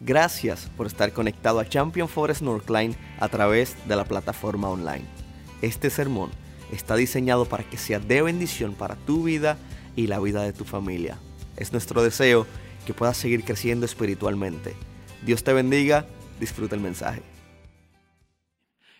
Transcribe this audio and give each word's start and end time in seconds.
Gracias 0.00 0.70
por 0.76 0.86
estar 0.86 1.12
conectado 1.12 1.58
a 1.58 1.68
Champion 1.68 2.08
Forest 2.08 2.42
Northline 2.42 2.96
a 3.18 3.28
través 3.28 3.76
de 3.88 3.96
la 3.96 4.04
plataforma 4.04 4.68
online. 4.68 5.04
Este 5.60 5.90
sermón 5.90 6.30
está 6.70 6.94
diseñado 6.94 7.46
para 7.46 7.64
que 7.64 7.76
sea 7.78 7.98
de 7.98 8.22
bendición 8.22 8.74
para 8.74 8.94
tu 8.94 9.24
vida 9.24 9.58
y 9.96 10.06
la 10.06 10.20
vida 10.20 10.42
de 10.42 10.52
tu 10.52 10.64
familia. 10.64 11.18
Es 11.56 11.72
nuestro 11.72 12.00
deseo 12.04 12.46
que 12.86 12.94
puedas 12.94 13.16
seguir 13.16 13.42
creciendo 13.42 13.86
espiritualmente. 13.86 14.76
Dios 15.26 15.42
te 15.42 15.52
bendiga, 15.52 16.06
disfruta 16.38 16.76
el 16.76 16.80
mensaje. 16.80 17.22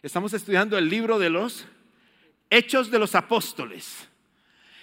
Estamos 0.03 0.33
estudiando 0.33 0.77
el 0.77 0.89
libro 0.89 1.21
de 1.21 1.31
los 1.31 1.67
Hechos 2.51 2.91
de 2.91 2.99
los 2.99 3.15
Apóstoles. 3.15 4.09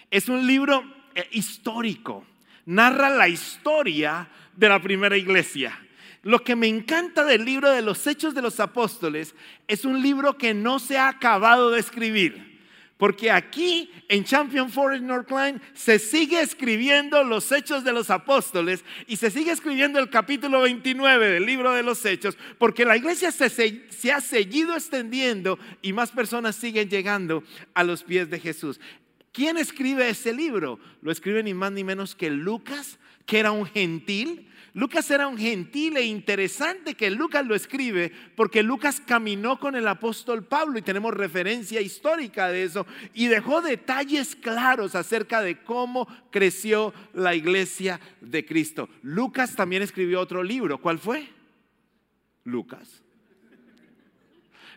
Es 0.10 0.30
un 0.30 0.48
libro 0.48 0.82
eh, 1.14 1.28
histórico, 1.32 2.26
narra 2.66 3.10
la 3.10 3.28
historia 3.28 4.30
de 4.56 4.70
la 4.70 4.82
primera 4.82 5.18
iglesia. 5.18 5.85
Lo 6.26 6.44
que 6.44 6.56
me 6.56 6.66
encanta 6.66 7.24
del 7.24 7.46
libro 7.46 7.70
de 7.70 7.84
los 7.84 8.08
Hechos 8.08 8.34
de 8.34 8.42
los 8.42 8.60
Apóstoles 8.60 9.36
es 9.68 9.86
un 9.86 10.02
libro 10.02 10.40
que 10.40 10.56
no 10.56 10.80
se 10.80 10.98
ha 10.98 11.08
acabado 11.08 11.70
de 11.70 11.80
escribir. 11.80 12.64
Porque 12.98 13.30
aquí 13.30 13.92
en 14.10 14.24
Champion 14.24 14.72
Forest 14.72 15.04
Northline 15.04 15.62
se 15.76 16.00
sigue 16.00 16.42
escribiendo 16.42 17.24
los 17.24 17.52
hechos 17.52 17.84
de 17.84 17.94
los 17.94 18.10
apóstoles 18.10 18.84
y 19.06 19.18
se 19.18 19.30
sigue 19.30 19.52
escribiendo 19.52 20.00
el 20.00 20.10
capítulo 20.10 20.62
29 20.62 21.28
del 21.28 21.46
libro 21.46 21.74
de 21.74 21.84
los 21.84 22.04
hechos, 22.04 22.36
porque 22.58 22.86
la 22.86 22.98
iglesia 22.98 23.32
se, 23.32 23.48
se, 23.50 24.12
ha 24.12 24.20
seguido 24.20 24.74
extendiendo 24.74 25.60
y 25.84 25.94
más 25.94 26.10
personas 26.10 26.56
siguen 26.56 26.90
llegando 26.90 27.44
a 27.76 27.84
los 27.84 28.02
pies 28.02 28.32
de 28.32 28.40
Jesús. 28.40 28.80
¿Quién 29.32 29.58
escribe 29.58 30.10
ese 30.10 30.34
libro? 30.34 30.80
Lo 31.04 31.12
escribe 31.12 31.44
ni 31.44 31.54
más 31.54 31.72
ni 31.72 31.84
menos 31.84 32.16
que 32.16 32.32
Lucas, 32.32 32.98
que 33.28 33.38
era 33.38 33.52
un 33.52 33.68
gentil 33.68 34.50
Lucas 34.76 35.10
era 35.10 35.30
un 35.30 35.38
gentil 35.38 35.96
e 35.96 36.04
interesante 36.04 36.96
que 36.96 37.10
Lucas 37.10 37.46
lo 37.46 37.56
escribe 37.56 38.12
porque 38.36 38.62
Lucas 38.62 39.00
caminó 39.00 39.58
con 39.58 39.74
el 39.74 39.88
apóstol 39.88 40.44
Pablo 40.44 40.78
y 40.78 40.82
tenemos 40.82 41.14
referencia 41.14 41.80
histórica 41.80 42.50
de 42.50 42.64
eso 42.64 42.86
y 43.14 43.28
dejó 43.28 43.62
detalles 43.62 44.36
claros 44.36 44.94
acerca 44.96 45.42
de 45.42 45.64
cómo 45.64 46.10
creció 46.30 46.94
la 47.14 47.36
iglesia 47.36 48.02
de 48.20 48.46
Cristo. 48.46 48.90
Lucas 49.02 49.56
también 49.56 49.82
escribió 49.82 50.20
otro 50.20 50.44
libro. 50.44 50.82
¿Cuál 50.82 51.00
fue? 51.00 51.30
Lucas. 52.44 53.02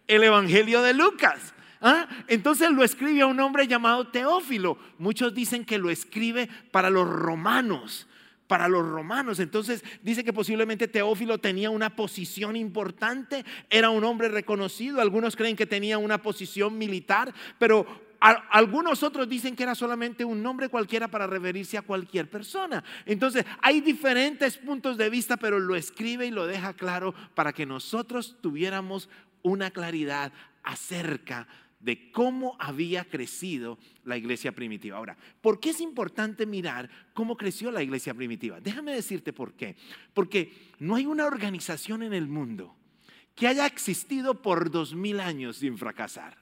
El 0.07 0.23
Evangelio 0.23 0.81
de 0.81 0.95
Lucas. 0.95 1.55
¿Ah? 1.81 2.09
Entonces 2.29 2.71
lo 2.71 2.85
escribe 2.85 3.23
a 3.23 3.27
un 3.27 3.41
hombre 3.41 3.67
llamado 3.67 4.07
Teófilo. 4.07 4.79
Muchos 4.99 5.35
dicen 5.35 5.65
que 5.65 5.79
lo 5.79 5.91
escribe 5.91 6.49
para 6.71 6.89
los 6.89 7.09
romanos 7.09 8.08
para 8.49 8.67
los 8.67 8.85
romanos. 8.89 9.39
Entonces 9.39 9.85
dice 10.03 10.25
que 10.25 10.33
posiblemente 10.33 10.89
Teófilo 10.89 11.39
tenía 11.39 11.71
una 11.71 11.95
posición 11.95 12.57
importante, 12.57 13.45
era 13.71 13.91
un 13.91 14.03
hombre 14.03 14.29
reconocido, 14.29 15.01
algunos 15.01 15.37
creen 15.37 15.55
que 15.55 15.67
tenía 15.67 15.99
una 15.99 16.21
posición 16.21 16.77
militar, 16.77 17.33
pero 17.59 18.09
algunos 18.21 19.05
otros 19.05 19.29
dicen 19.29 19.55
que 19.55 19.63
era 19.63 19.77
solamente 19.77 20.25
un 20.25 20.43
nombre 20.43 20.69
cualquiera 20.69 21.07
para 21.09 21.29
referirse 21.29 21.79
a 21.79 21.83
cualquier 21.83 22.29
persona. 22.29 22.83
Entonces 23.07 23.45
hay 23.63 23.81
diferentes 23.81 24.57
puntos 24.57 24.97
de 24.97 25.09
vista, 25.09 25.37
pero 25.37 25.61
lo 25.61 25.77
escribe 25.77 26.27
y 26.27 26.33
lo 26.33 26.47
deja 26.47 26.73
claro 26.73 27.15
para 27.35 27.53
que 27.53 27.67
nosotros 27.67 28.37
tuviéramos 28.41 29.09
una 29.43 29.71
claridad 29.71 30.33
acerca 30.65 31.43
de 31.43 31.68
de 31.81 32.11
cómo 32.11 32.57
había 32.59 33.05
crecido 33.05 33.79
la 34.05 34.17
iglesia 34.17 34.53
primitiva. 34.53 34.97
Ahora, 34.97 35.17
¿por 35.41 35.61
qué 35.61 35.71
es 35.71 35.81
importante 35.81 36.47
mirar 36.47 36.91
cómo 37.15 37.37
creció 37.37 37.71
la 37.71 37.83
iglesia 37.83 38.15
primitiva? 38.15 38.61
Déjame 38.61 38.93
decirte 38.93 39.33
por 39.33 39.55
qué. 39.55 39.77
Porque 40.15 40.53
no 40.79 40.97
hay 40.97 41.07
una 41.07 41.27
organización 41.27 42.03
en 42.03 42.13
el 42.13 42.27
mundo 42.27 42.75
que 43.35 43.47
haya 43.47 43.67
existido 43.67 44.43
por 44.43 44.71
dos 44.71 44.95
mil 44.95 45.21
años 45.21 45.59
sin 45.59 45.79
fracasar. 45.79 46.37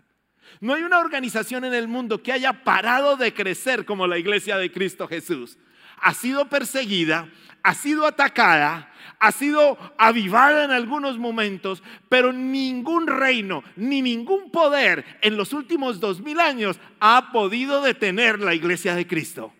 No 0.61 0.75
hay 0.75 0.83
una 0.83 1.01
organización 1.01 1.65
en 1.65 1.75
el 1.75 1.89
mundo 1.89 2.23
que 2.23 2.33
haya 2.33 2.65
parado 2.65 3.17
de 3.17 3.35
crecer 3.35 3.85
como 3.85 4.07
la 4.07 4.19
iglesia 4.19 4.57
de 4.57 4.73
Cristo 4.73 5.07
Jesús. 5.07 5.59
Ha 6.01 6.15
sido 6.15 6.49
perseguida, 6.49 7.29
ha 7.63 7.75
sido 7.75 8.07
atacada, 8.07 8.93
ha 9.19 9.33
sido 9.33 9.79
avivada 9.99 10.65
en 10.65 10.71
algunos 10.71 11.19
momentos, 11.19 11.83
pero 12.09 12.33
ningún 12.33 13.07
reino 13.07 13.65
ni 13.77 14.03
ningún 14.03 14.51
poder 14.51 15.05
en 15.23 15.37
los 15.37 15.53
últimos 15.53 16.01
dos 16.01 16.21
mil 16.21 16.39
años 16.41 16.79
ha 17.01 17.31
podido 17.33 17.83
detener 17.83 18.41
la 18.41 18.55
iglesia 18.55 18.95
de 18.95 19.07
Cristo. 19.07 19.53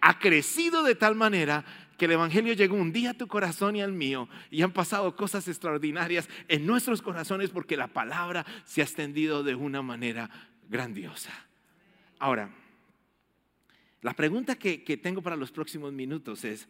Ha 0.00 0.18
crecido 0.18 0.82
de 0.82 0.94
tal 0.94 1.14
manera 1.14 1.64
que 1.98 2.06
el 2.06 2.12
Evangelio 2.12 2.54
llegó 2.54 2.76
un 2.76 2.92
día 2.92 3.10
a 3.10 3.14
tu 3.14 3.28
corazón 3.28 3.76
y 3.76 3.82
al 3.82 3.92
mío 3.92 4.26
y 4.50 4.62
han 4.62 4.72
pasado 4.72 5.14
cosas 5.14 5.46
extraordinarias 5.48 6.30
en 6.48 6.64
nuestros 6.64 7.02
corazones 7.02 7.50
porque 7.50 7.76
la 7.76 7.88
palabra 7.88 8.46
se 8.64 8.80
ha 8.80 8.84
extendido 8.84 9.42
de 9.42 9.54
una 9.54 9.82
manera 9.82 10.30
grandiosa. 10.70 11.30
Ahora, 12.18 12.48
la 14.02 14.14
pregunta 14.14 14.56
que, 14.56 14.78
tengo 15.02 15.22
para 15.22 15.36
los 15.36 15.50
próximos 15.50 15.92
minutos 15.92 16.44
es, 16.44 16.68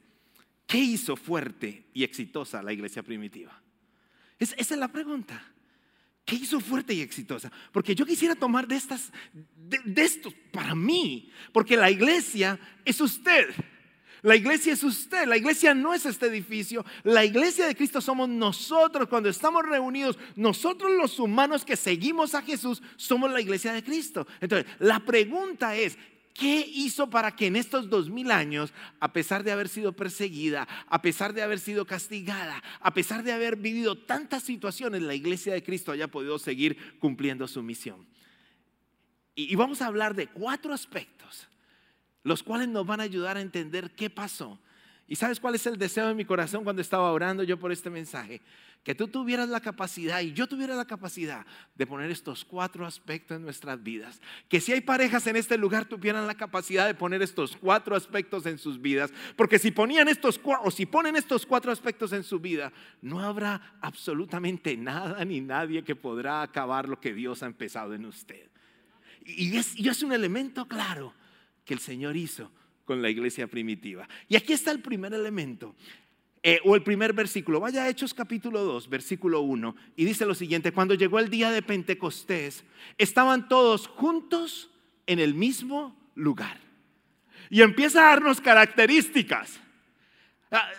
¿Qué 0.66 0.78
hizo 0.78 1.16
fuerte 1.16 1.86
y 1.92 2.04
exitosa 2.04 2.62
la 2.62 2.72
iglesia 2.72 3.02
primitiva? 3.02 3.60
esa 4.38 4.54
es 4.56 4.70
la 4.78 4.86
pregunta. 4.86 5.42
¿Qué 6.24 6.36
hizo 6.36 6.60
fuerte 6.60 6.94
y 6.94 7.00
exitosa? 7.00 7.50
Porque 7.72 7.92
yo 7.92 8.06
quisiera 8.06 8.36
tomar 8.36 8.68
de 8.68 8.76
estas, 8.76 9.10
de, 9.32 9.80
de 9.84 10.02
estos 10.02 10.32
para 10.52 10.76
mí, 10.76 11.32
porque 11.52 11.76
la 11.76 11.90
iglesia 11.90 12.56
es 12.84 13.00
usted. 13.00 13.52
La 14.22 14.36
iglesia 14.36 14.74
es 14.74 14.84
usted, 14.84 15.26
la 15.26 15.38
iglesia 15.38 15.74
no 15.74 15.94
es 15.94 16.04
este 16.04 16.26
edificio, 16.26 16.84
la 17.04 17.24
iglesia 17.24 17.66
de 17.66 17.74
Cristo 17.74 18.02
somos 18.02 18.28
nosotros 18.28 19.08
cuando 19.08 19.30
estamos 19.30 19.64
reunidos, 19.64 20.18
nosotros 20.36 20.92
los 20.92 21.18
humanos 21.18 21.64
que 21.64 21.74
seguimos 21.74 22.34
a 22.34 22.42
Jesús 22.42 22.82
somos 22.96 23.32
la 23.32 23.40
iglesia 23.40 23.72
de 23.72 23.82
Cristo. 23.82 24.26
Entonces, 24.40 24.70
la 24.78 25.00
pregunta 25.00 25.74
es, 25.74 25.96
¿Qué 26.34 26.64
hizo 26.66 27.10
para 27.10 27.34
que 27.34 27.46
en 27.46 27.56
estos 27.56 27.90
dos 27.90 28.08
mil 28.08 28.30
años, 28.30 28.72
a 29.00 29.12
pesar 29.12 29.42
de 29.42 29.52
haber 29.52 29.68
sido 29.68 29.92
perseguida, 29.92 30.66
a 30.86 31.02
pesar 31.02 31.32
de 31.34 31.42
haber 31.42 31.58
sido 31.58 31.84
castigada, 31.84 32.62
a 32.80 32.94
pesar 32.94 33.22
de 33.22 33.32
haber 33.32 33.56
vivido 33.56 33.96
tantas 33.96 34.42
situaciones, 34.42 35.02
la 35.02 35.14
iglesia 35.14 35.52
de 35.52 35.62
Cristo 35.62 35.92
haya 35.92 36.08
podido 36.08 36.38
seguir 36.38 36.98
cumpliendo 36.98 37.46
su 37.48 37.62
misión? 37.62 38.06
Y, 39.34 39.54
vamos 39.56 39.80
a 39.80 39.86
hablar 39.86 40.14
de 40.14 40.26
cuatro 40.26 40.74
aspectos, 40.74 41.48
los 42.22 42.42
cuales 42.42 42.68
nos 42.68 42.86
van 42.86 43.00
a 43.00 43.04
ayudar 43.04 43.36
a 43.36 43.40
entender 43.40 43.92
qué 43.92 44.10
pasó. 44.10 44.60
¿Y 45.10 45.16
sabes 45.16 45.40
cuál 45.40 45.56
es 45.56 45.66
el 45.66 45.76
deseo 45.76 46.08
de 46.08 46.14
mi 46.14 46.24
corazón 46.24 46.64
cuando 46.64 46.80
estaba 46.80 47.12
orando 47.12 47.42
yo 47.42 47.58
por 47.58 47.70
este 47.70 47.90
mensaje? 47.90 48.40
que 48.82 48.94
tú 48.94 49.08
tuvieras 49.08 49.48
la 49.48 49.60
capacidad 49.60 50.20
y 50.20 50.32
yo 50.32 50.46
tuviera 50.46 50.74
la 50.74 50.86
capacidad 50.86 51.44
de 51.74 51.86
poner 51.86 52.10
estos 52.10 52.44
cuatro 52.44 52.86
aspectos 52.86 53.36
en 53.36 53.42
nuestras 53.42 53.82
vidas. 53.82 54.20
Que 54.48 54.60
si 54.60 54.72
hay 54.72 54.80
parejas 54.80 55.26
en 55.26 55.36
este 55.36 55.58
lugar 55.58 55.84
tuvieran 55.84 56.26
la 56.26 56.34
capacidad 56.34 56.86
de 56.86 56.94
poner 56.94 57.20
estos 57.20 57.56
cuatro 57.56 57.94
aspectos 57.94 58.46
en 58.46 58.56
sus 58.56 58.80
vidas. 58.80 59.12
Porque 59.36 59.58
si 59.58 59.70
ponían 59.70 60.08
estos 60.08 60.40
o 60.42 60.70
si 60.70 60.86
ponen 60.86 61.14
estos 61.16 61.44
cuatro 61.44 61.70
aspectos 61.70 62.12
en 62.14 62.24
su 62.24 62.40
vida, 62.40 62.72
no 63.02 63.20
habrá 63.20 63.76
absolutamente 63.82 64.76
nada 64.78 65.22
ni 65.26 65.40
nadie 65.40 65.84
que 65.84 65.94
podrá 65.94 66.40
acabar 66.40 66.88
lo 66.88 66.98
que 66.98 67.12
Dios 67.12 67.42
ha 67.42 67.46
empezado 67.46 67.92
en 67.92 68.06
usted. 68.06 68.48
Y 69.26 69.58
es, 69.58 69.78
y 69.78 69.90
es 69.90 70.02
un 70.02 70.12
elemento 70.12 70.66
claro 70.66 71.12
que 71.66 71.74
el 71.74 71.80
Señor 71.80 72.16
hizo 72.16 72.50
con 72.84 73.02
la 73.02 73.10
iglesia 73.10 73.46
primitiva. 73.46 74.08
Y 74.28 74.36
aquí 74.36 74.52
está 74.52 74.70
el 74.70 74.80
primer 74.80 75.14
elemento. 75.14 75.74
Eh, 76.42 76.58
o 76.64 76.74
el 76.74 76.82
primer 76.82 77.12
versículo, 77.12 77.60
vaya 77.60 77.84
a 77.84 77.88
Hechos 77.90 78.14
capítulo 78.14 78.64
2, 78.64 78.88
versículo 78.88 79.42
1, 79.42 79.76
y 79.96 80.06
dice 80.06 80.24
lo 80.24 80.34
siguiente, 80.34 80.72
cuando 80.72 80.94
llegó 80.94 81.18
el 81.18 81.28
día 81.28 81.50
de 81.50 81.60
Pentecostés, 81.60 82.64
estaban 82.96 83.46
todos 83.46 83.86
juntos 83.86 84.70
en 85.06 85.18
el 85.18 85.34
mismo 85.34 85.94
lugar. 86.14 86.58
Y 87.50 87.60
empieza 87.60 88.00
a 88.00 88.10
darnos 88.10 88.40
características. 88.40 89.60
Ah, 90.50 90.70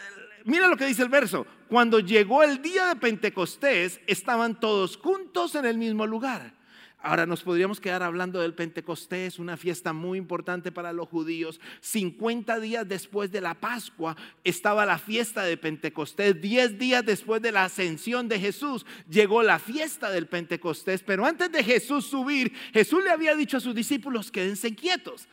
mira 0.46 0.68
lo 0.68 0.78
que 0.78 0.88
dice 0.88 1.04
el 1.04 1.10
verso, 1.10 1.46
cuando 1.68 2.00
llegó 2.00 2.42
el 2.42 2.62
día 2.64 2.88
de 2.88 2.96
Pentecostés, 2.96 4.02
estaban 4.08 4.60
todos 4.60 4.98
juntos 4.98 5.54
en 5.54 5.66
el 5.66 5.78
mismo 5.78 6.08
lugar. 6.08 6.54
Ahora 7.04 7.26
nos 7.26 7.42
podríamos 7.42 7.82
quedar 7.82 8.04
hablando 8.04 8.40
del 8.40 8.54
Pentecostés, 8.54 9.40
una 9.40 9.58
fiesta 9.58 9.92
muy 9.92 10.20
importante 10.20 10.72
para 10.72 10.94
los 10.94 11.10
judíos. 11.10 11.60
50 11.80 12.60
días 12.60 12.88
después 12.88 13.32
de 13.32 13.42
la 13.42 13.56
Pascua 13.56 14.16
estaba 14.44 14.86
la 14.86 15.00
fiesta 15.00 15.44
de 15.44 15.58
Pentecostés. 15.58 16.40
10 16.40 16.78
días 16.78 17.04
después 17.04 17.42
de 17.42 17.52
la 17.52 17.64
ascensión 17.64 18.28
de 18.28 18.40
Jesús 18.40 18.86
llegó 19.10 19.42
la 19.42 19.58
fiesta 19.58 20.12
del 20.12 20.28
Pentecostés. 20.28 21.02
Pero 21.02 21.26
antes 21.26 21.52
de 21.52 21.64
Jesús 21.64 22.06
subir, 22.06 22.54
Jesús 22.72 23.04
le 23.04 23.10
había 23.10 23.36
dicho 23.36 23.58
a 23.58 23.62
sus 23.62 23.74
discípulos, 23.74 24.32
quédense 24.32 24.76
quietos. 24.76 25.28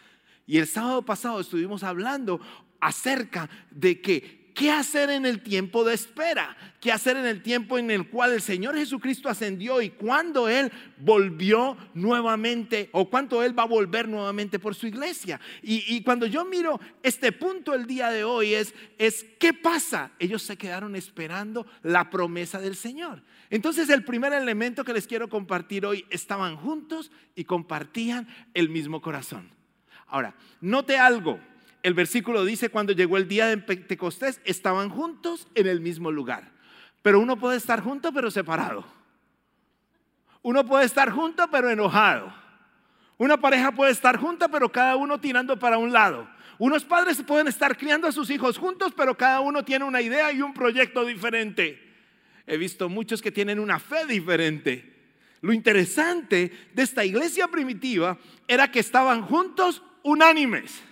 Y 0.46 0.56
el 0.56 0.66
sábado 0.66 1.02
pasado 1.02 1.38
estuvimos 1.40 1.82
hablando 1.82 2.40
acerca 2.80 3.50
de 3.70 4.00
que 4.00 4.37
¿Qué 4.58 4.72
hacer 4.72 5.08
en 5.10 5.24
el 5.24 5.40
tiempo 5.40 5.84
de 5.84 5.94
espera? 5.94 6.56
¿Qué 6.80 6.90
hacer 6.90 7.16
en 7.16 7.26
el 7.26 7.44
tiempo 7.44 7.78
en 7.78 7.92
el 7.92 8.08
cual 8.08 8.32
el 8.32 8.42
Señor 8.42 8.74
Jesucristo 8.74 9.28
ascendió 9.28 9.80
y 9.80 9.90
cuando 9.90 10.48
Él 10.48 10.72
volvió 10.98 11.76
nuevamente 11.94 12.90
o 12.90 13.08
cuando 13.08 13.44
Él 13.44 13.56
va 13.56 13.62
a 13.62 13.66
volver 13.66 14.08
nuevamente 14.08 14.58
por 14.58 14.74
su 14.74 14.88
iglesia? 14.88 15.40
Y, 15.62 16.02
cuando 16.02 16.26
yo 16.26 16.44
miro 16.44 16.80
este 17.04 17.30
punto 17.30 17.72
el 17.72 17.86
día 17.86 18.10
de 18.10 18.24
hoy 18.24 18.54
es, 18.54 18.74
es, 18.98 19.24
¿qué 19.38 19.52
pasa? 19.52 20.10
Ellos 20.18 20.42
se 20.42 20.56
quedaron 20.56 20.96
esperando 20.96 21.64
la 21.84 22.10
promesa 22.10 22.60
del 22.60 22.74
Señor. 22.74 23.22
Entonces 23.50 23.88
el 23.90 24.02
primer 24.02 24.32
elemento 24.32 24.82
que 24.82 24.92
les 24.92 25.06
quiero 25.06 25.28
compartir 25.28 25.86
hoy, 25.86 26.04
estaban 26.10 26.56
juntos 26.56 27.12
y 27.36 27.44
compartían 27.44 28.26
el 28.54 28.70
mismo 28.70 29.00
corazón. 29.02 29.50
Ahora, 30.08 30.34
note 30.60 30.98
algo 30.98 31.38
el 31.88 31.94
versículo 31.94 32.44
dice, 32.44 32.68
cuando 32.68 32.92
llegó 32.92 33.16
el 33.16 33.26
día 33.26 33.46
de 33.46 33.56
Pentecostés, 33.56 34.42
estaban 34.44 34.90
juntos 34.90 35.48
en 35.54 35.66
el 35.66 35.80
mismo 35.80 36.12
lugar. 36.12 36.52
Pero 37.00 37.18
uno 37.18 37.38
puede 37.38 37.56
estar 37.56 37.80
junto, 37.82 38.12
pero 38.12 38.30
separado. 38.30 38.84
Uno 40.42 40.66
puede 40.66 40.84
estar 40.84 41.10
junto, 41.10 41.48
pero 41.50 41.70
enojado. 41.70 42.30
Una 43.16 43.40
pareja 43.40 43.72
puede 43.72 43.92
estar 43.92 44.18
junta, 44.18 44.48
pero 44.48 44.70
cada 44.70 44.96
uno 44.96 45.18
tirando 45.18 45.58
para 45.58 45.78
un 45.78 45.90
lado. 45.90 46.28
Unos 46.58 46.84
padres 46.84 47.22
pueden 47.22 47.48
estar 47.48 47.74
criando 47.78 48.06
a 48.06 48.12
sus 48.12 48.28
hijos 48.28 48.58
juntos, 48.58 48.92
pero 48.94 49.16
cada 49.16 49.40
uno 49.40 49.64
tiene 49.64 49.86
una 49.86 50.02
idea 50.02 50.30
y 50.30 50.42
un 50.42 50.52
proyecto 50.52 51.06
diferente. 51.06 51.82
He 52.46 52.58
visto 52.58 52.90
muchos 52.90 53.22
que 53.22 53.32
tienen 53.32 53.58
una 53.58 53.78
fe 53.78 54.04
diferente. 54.04 54.94
Lo 55.40 55.54
interesante 55.54 56.52
de 56.74 56.82
esta 56.82 57.02
iglesia 57.02 57.48
primitiva 57.48 58.18
era 58.46 58.70
que 58.70 58.80
estaban 58.80 59.22
juntos 59.22 59.82
unánimes. 60.02 60.82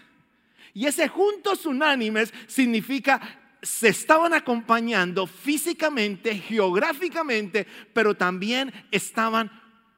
Y 0.76 0.84
ese 0.84 1.08
juntos 1.08 1.64
unánimes 1.64 2.34
significa 2.46 3.40
se 3.62 3.88
estaban 3.88 4.34
acompañando 4.34 5.26
físicamente, 5.26 6.34
geográficamente, 6.34 7.66
pero 7.94 8.14
también 8.14 8.74
estaban 8.90 9.50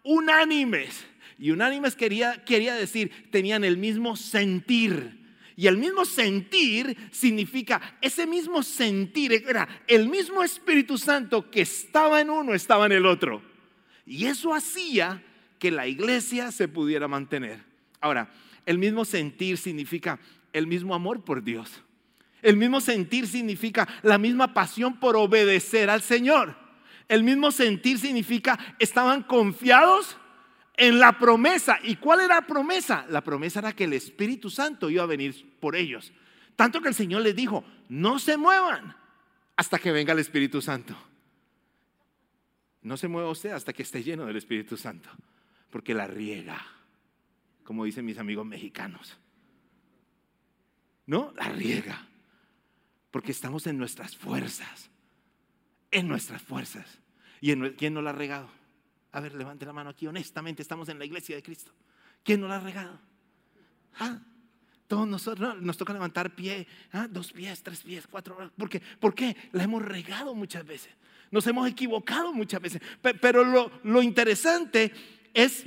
unánimes. 0.04 1.04
Y 1.36 1.50
unánimes 1.50 1.96
quería, 1.96 2.44
quería 2.44 2.76
decir, 2.76 3.28
tenían 3.32 3.64
el 3.64 3.76
mismo 3.76 4.14
sentir. 4.14 5.18
Y 5.56 5.66
el 5.66 5.78
mismo 5.78 6.04
sentir 6.04 6.96
significa, 7.10 7.98
ese 8.00 8.28
mismo 8.28 8.62
sentir 8.62 9.32
era 9.32 9.68
el 9.88 10.08
mismo 10.08 10.44
Espíritu 10.44 10.96
Santo 10.96 11.50
que 11.50 11.62
estaba 11.62 12.20
en 12.20 12.30
uno, 12.30 12.54
estaba 12.54 12.86
en 12.86 12.92
el 12.92 13.04
otro. 13.04 13.42
Y 14.06 14.26
eso 14.26 14.54
hacía 14.54 15.24
que 15.58 15.72
la 15.72 15.88
iglesia 15.88 16.52
se 16.52 16.68
pudiera 16.68 17.08
mantener. 17.08 17.64
Ahora, 18.00 18.30
el 18.64 18.78
mismo 18.78 19.04
sentir 19.04 19.58
significa 19.58 20.20
el 20.52 20.66
mismo 20.66 20.94
amor 20.94 21.24
por 21.24 21.42
Dios. 21.42 21.82
El 22.42 22.56
mismo 22.56 22.80
sentir 22.80 23.26
significa 23.26 23.88
la 24.02 24.18
misma 24.18 24.54
pasión 24.54 24.98
por 25.00 25.16
obedecer 25.16 25.90
al 25.90 26.02
Señor. 26.02 26.56
El 27.08 27.22
mismo 27.22 27.50
sentir 27.50 27.98
significa 27.98 28.76
estaban 28.78 29.22
confiados 29.22 30.16
en 30.76 30.98
la 30.98 31.18
promesa. 31.18 31.78
¿Y 31.82 31.96
cuál 31.96 32.20
era 32.20 32.36
la 32.36 32.46
promesa? 32.46 33.06
La 33.08 33.22
promesa 33.22 33.58
era 33.58 33.72
que 33.72 33.84
el 33.84 33.92
Espíritu 33.92 34.50
Santo 34.50 34.88
iba 34.90 35.02
a 35.02 35.06
venir 35.06 35.56
por 35.58 35.74
ellos. 35.74 36.12
Tanto 36.54 36.80
que 36.80 36.88
el 36.88 36.94
Señor 36.94 37.22
les 37.22 37.34
dijo, 37.34 37.64
no 37.88 38.18
se 38.18 38.36
muevan 38.36 38.96
hasta 39.56 39.78
que 39.78 39.92
venga 39.92 40.12
el 40.12 40.18
Espíritu 40.20 40.62
Santo. 40.62 40.96
No 42.82 42.96
se 42.96 43.08
mueva 43.08 43.30
usted 43.30 43.50
hasta 43.50 43.72
que 43.72 43.82
esté 43.82 44.02
lleno 44.02 44.24
del 44.24 44.36
Espíritu 44.36 44.76
Santo, 44.76 45.10
porque 45.70 45.94
la 45.94 46.06
riega, 46.06 46.64
como 47.64 47.84
dicen 47.84 48.04
mis 48.04 48.18
amigos 48.18 48.46
mexicanos. 48.46 49.18
¿No? 51.08 51.32
La 51.36 51.48
riega. 51.48 52.06
Porque 53.10 53.32
estamos 53.32 53.66
en 53.66 53.78
nuestras 53.78 54.14
fuerzas. 54.14 54.90
En 55.90 56.06
nuestras 56.06 56.42
fuerzas. 56.42 57.00
¿Y 57.40 57.50
en, 57.50 57.72
quién 57.72 57.94
no 57.94 58.02
la 58.02 58.10
ha 58.10 58.12
regado? 58.12 58.48
A 59.10 59.20
ver, 59.20 59.34
levante 59.34 59.64
la 59.64 59.72
mano 59.72 59.88
aquí. 59.88 60.06
Honestamente, 60.06 60.60
estamos 60.60 60.88
en 60.90 60.98
la 60.98 61.06
iglesia 61.06 61.34
de 61.34 61.42
Cristo. 61.42 61.72
¿Quién 62.22 62.42
no 62.42 62.46
la 62.46 62.56
ha 62.56 62.60
regado? 62.60 63.00
¿Ah? 63.98 64.18
Todos 64.86 65.08
nosotros 65.08 65.60
nos 65.62 65.78
toca 65.78 65.94
levantar 65.94 66.34
pie, 66.34 66.66
¿ah? 66.92 67.08
dos 67.08 67.32
pies, 67.32 67.62
tres 67.62 67.82
pies, 67.82 68.06
cuatro. 68.06 68.52
¿Por 68.56 68.68
qué? 68.68 68.82
¿Por 69.00 69.14
qué? 69.14 69.34
La 69.52 69.64
hemos 69.64 69.82
regado 69.82 70.34
muchas 70.34 70.66
veces. 70.66 70.92
Nos 71.30 71.46
hemos 71.46 71.66
equivocado 71.66 72.34
muchas 72.34 72.60
veces. 72.60 72.82
Pero 73.00 73.44
lo, 73.44 73.70
lo 73.82 74.02
interesante 74.02 74.92
es 75.32 75.64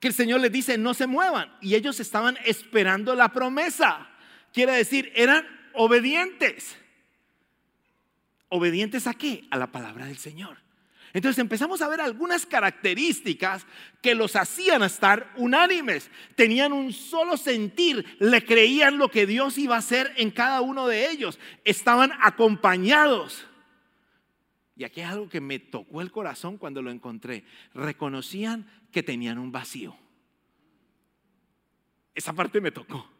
que 0.00 0.08
el 0.08 0.14
Señor 0.14 0.40
les 0.40 0.52
dice, 0.52 0.78
no 0.78 0.94
se 0.94 1.06
muevan. 1.06 1.52
Y 1.60 1.74
ellos 1.74 2.00
estaban 2.00 2.38
esperando 2.44 3.14
la 3.14 3.32
promesa. 3.32 4.08
Quiere 4.52 4.72
decir, 4.72 5.12
eran 5.14 5.44
obedientes. 5.74 6.76
¿Obedientes 8.48 9.06
a 9.06 9.14
qué? 9.14 9.44
A 9.50 9.56
la 9.56 9.66
palabra 9.66 10.06
del 10.06 10.18
Señor. 10.18 10.58
Entonces 11.12 11.38
empezamos 11.38 11.80
a 11.82 11.88
ver 11.88 12.00
algunas 12.00 12.46
características 12.46 13.66
que 14.02 14.14
los 14.14 14.36
hacían 14.36 14.82
estar 14.82 15.32
unánimes. 15.36 16.10
Tenían 16.36 16.72
un 16.72 16.92
solo 16.92 17.36
sentir, 17.36 18.04
le 18.20 18.44
creían 18.44 18.98
lo 18.98 19.10
que 19.10 19.26
Dios 19.26 19.58
iba 19.58 19.74
a 19.74 19.80
hacer 19.80 20.12
en 20.16 20.30
cada 20.30 20.60
uno 20.60 20.86
de 20.86 21.10
ellos. 21.10 21.38
Estaban 21.64 22.12
acompañados. 22.20 23.47
Y 24.78 24.84
aquí 24.84 25.00
es 25.00 25.08
algo 25.08 25.28
que 25.28 25.40
me 25.40 25.58
tocó 25.58 26.00
el 26.00 26.12
corazón 26.12 26.56
cuando 26.56 26.80
lo 26.80 26.92
encontré. 26.92 27.42
Reconocían 27.74 28.64
que 28.92 29.02
tenían 29.02 29.38
un 29.38 29.50
vacío. 29.50 29.96
Esa 32.14 32.32
parte 32.32 32.60
me 32.60 32.70
tocó. 32.70 33.10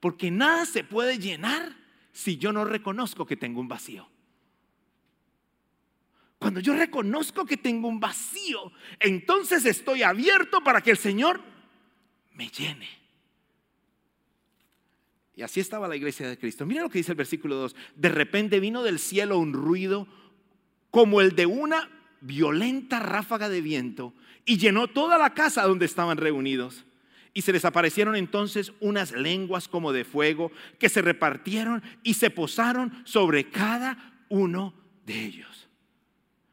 Porque 0.00 0.30
nada 0.30 0.64
se 0.64 0.82
puede 0.82 1.18
llenar 1.18 1.76
si 2.12 2.38
yo 2.38 2.50
no 2.50 2.64
reconozco 2.64 3.26
que 3.26 3.36
tengo 3.36 3.60
un 3.60 3.68
vacío. 3.68 4.08
Cuando 6.38 6.60
yo 6.60 6.74
reconozco 6.74 7.44
que 7.44 7.58
tengo 7.58 7.86
un 7.86 8.00
vacío, 8.00 8.72
entonces 9.00 9.66
estoy 9.66 10.02
abierto 10.02 10.64
para 10.64 10.80
que 10.80 10.92
el 10.92 10.98
Señor 10.98 11.42
me 12.32 12.48
llene. 12.48 12.88
Y 15.36 15.42
así 15.42 15.60
estaba 15.60 15.88
la 15.88 15.96
iglesia 15.96 16.26
de 16.26 16.38
Cristo. 16.38 16.64
Mira 16.64 16.82
lo 16.82 16.88
que 16.88 16.98
dice 16.98 17.12
el 17.12 17.18
versículo 17.18 17.56
2. 17.56 17.76
De 17.96 18.08
repente 18.08 18.60
vino 18.60 18.82
del 18.82 18.98
cielo 18.98 19.38
un 19.38 19.52
ruido 19.52 20.06
como 20.94 21.20
el 21.20 21.34
de 21.34 21.44
una 21.44 21.90
violenta 22.20 23.00
ráfaga 23.00 23.48
de 23.48 23.60
viento 23.60 24.14
y 24.46 24.58
llenó 24.58 24.86
toda 24.86 25.18
la 25.18 25.34
casa 25.34 25.64
donde 25.64 25.86
estaban 25.86 26.18
reunidos. 26.18 26.84
Y 27.32 27.42
se 27.42 27.52
les 27.52 27.64
aparecieron 27.64 28.14
entonces 28.14 28.72
unas 28.78 29.10
lenguas 29.10 29.66
como 29.66 29.92
de 29.92 30.04
fuego 30.04 30.52
que 30.78 30.88
se 30.88 31.02
repartieron 31.02 31.82
y 32.04 32.14
se 32.14 32.30
posaron 32.30 33.02
sobre 33.02 33.50
cada 33.50 34.22
uno 34.28 34.72
de 35.04 35.24
ellos. 35.24 35.68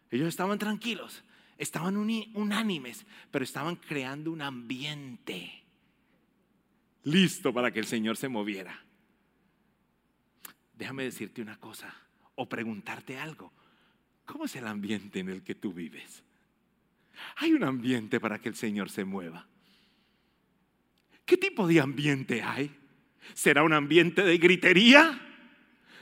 Ellos 0.10 0.28
estaban 0.28 0.58
tranquilos, 0.58 1.24
estaban 1.60 1.96
unánimes, 1.96 3.06
pero 3.30 3.44
estaban 3.46 3.76
creando 3.76 4.32
un 4.32 4.42
ambiente 4.42 5.52
listo 7.04 7.54
para 7.54 7.70
que 7.70 7.78
el 7.78 7.86
Señor 7.86 8.18
se 8.18 8.28
moviera. 8.28 8.84
Déjame 10.74 11.04
decirte 11.04 11.44
una 11.44 11.58
cosa 11.58 11.94
o 12.34 12.50
preguntarte 12.50 13.20
algo. 13.20 13.54
¿Cómo 14.32 14.46
es 14.46 14.56
el 14.56 14.66
ambiente 14.66 15.20
en 15.20 15.28
el 15.28 15.44
que 15.44 15.56
tú 15.56 15.74
vives? 15.74 16.24
Hay 17.36 17.52
un 17.52 17.66
ambiente 17.66 18.18
para 18.18 18.40
que 18.40 18.48
el 18.48 18.56
Señor 18.56 18.90
se 18.90 19.04
mueva. 19.04 19.46
¿Qué 21.26 21.36
tipo 21.36 21.68
de 21.68 21.82
ambiente 21.82 22.42
hay? 22.42 22.74
¿Será 23.34 23.62
un 23.64 23.74
ambiente 23.74 24.24
de 24.24 24.38
gritería? 24.38 25.20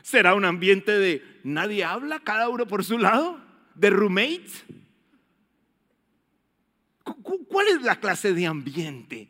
¿Será 0.04 0.36
un 0.36 0.46
ambiente 0.46 0.92
de 0.92 1.40
nadie 1.44 1.84
habla, 1.84 2.20
cada 2.20 2.50
uno 2.50 2.68
por 2.68 2.86
su 2.86 3.00
lado? 3.00 3.42
¿De 3.74 3.90
roommates? 3.90 4.64
¿Cuál 7.04 7.68
es 7.70 7.82
la 7.82 8.00
clase 8.00 8.34
de 8.34 8.46
ambiente 8.46 9.28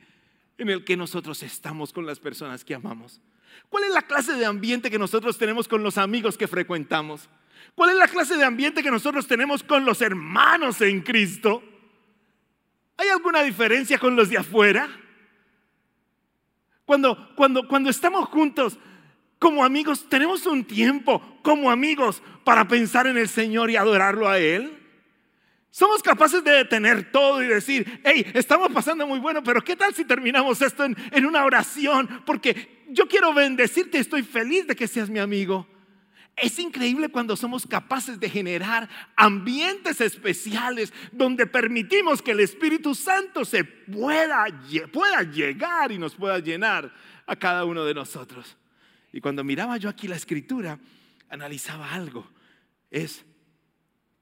en 0.57 0.69
el 0.69 0.83
que 0.83 0.97
nosotros 0.97 1.41
estamos 1.41 1.93
con 1.93 2.05
las 2.05 2.19
personas 2.19 2.65
que 2.65 2.75
amamos? 2.75 3.21
¿Cuál 3.69 3.85
es 3.85 3.93
la 3.93 4.01
clase 4.01 4.33
de 4.33 4.45
ambiente 4.45 4.91
que 4.91 4.99
nosotros 4.99 5.37
tenemos 5.37 5.69
con 5.69 5.83
los 5.83 5.97
amigos 5.97 6.37
que 6.37 6.49
frecuentamos? 6.49 7.29
¿Cuál 7.75 7.91
es 7.91 7.95
la 7.97 8.07
clase 8.07 8.35
de 8.37 8.43
ambiente 8.43 8.83
que 8.83 8.91
nosotros 8.91 9.27
tenemos 9.27 9.63
con 9.63 9.85
los 9.85 10.01
hermanos 10.01 10.81
en 10.81 11.01
Cristo? 11.01 11.63
¿Hay 12.97 13.07
alguna 13.09 13.41
diferencia 13.43 13.97
con 13.97 14.15
los 14.15 14.29
de 14.29 14.37
afuera? 14.37 14.89
Cuando, 16.85 17.33
cuando, 17.35 17.67
cuando 17.67 17.89
estamos 17.89 18.27
juntos 18.29 18.77
como 19.37 19.63
amigos, 19.63 20.07
tenemos 20.09 20.45
un 20.45 20.65
tiempo 20.65 21.39
como 21.41 21.71
amigos 21.71 22.21
para 22.43 22.67
pensar 22.67 23.07
en 23.07 23.17
el 23.17 23.29
Señor 23.29 23.69
y 23.69 23.77
adorarlo 23.77 24.27
a 24.27 24.39
Él. 24.39 24.75
Somos 25.71 26.01
capaces 26.01 26.43
de 26.43 26.51
detener 26.51 27.11
todo 27.11 27.41
y 27.43 27.47
decir, 27.47 28.01
hey, 28.03 28.25
estamos 28.33 28.71
pasando 28.73 29.05
muy 29.07 29.19
bueno, 29.19 29.43
pero 29.43 29.61
¿qué 29.61 29.75
tal 29.75 29.93
si 29.93 30.03
terminamos 30.03 30.61
esto 30.61 30.83
en, 30.83 30.97
en 31.11 31.25
una 31.25 31.45
oración? 31.45 32.23
Porque 32.25 32.83
yo 32.89 33.07
quiero 33.07 33.33
bendecirte, 33.33 33.99
estoy 33.99 34.23
feliz 34.23 34.67
de 34.67 34.75
que 34.75 34.87
seas 34.87 35.09
mi 35.09 35.19
amigo. 35.19 35.67
Es 36.41 36.57
increíble 36.57 37.09
cuando 37.09 37.35
somos 37.35 37.67
capaces 37.67 38.19
de 38.19 38.29
generar 38.29 38.89
ambientes 39.15 39.99
especiales 39.99 40.93
donde 41.11 41.45
permitimos 41.45 42.21
que 42.21 42.31
el 42.31 42.39
Espíritu 42.39 42.95
Santo 42.95 43.43
se 43.43 43.65
pueda, 43.65 44.45
pueda 44.91 45.23
llegar 45.23 45.91
y 45.91 45.97
nos 45.97 46.15
pueda 46.15 46.39
llenar 46.39 46.93
a 47.25 47.35
cada 47.35 47.65
uno 47.65 47.83
de 47.83 47.93
nosotros. 47.93 48.55
Y 49.11 49.19
cuando 49.19 49.43
miraba 49.43 49.77
yo 49.77 49.89
aquí 49.89 50.07
la 50.07 50.15
escritura, 50.15 50.79
analizaba 51.29 51.93
algo. 51.93 52.25
Es, 52.89 53.25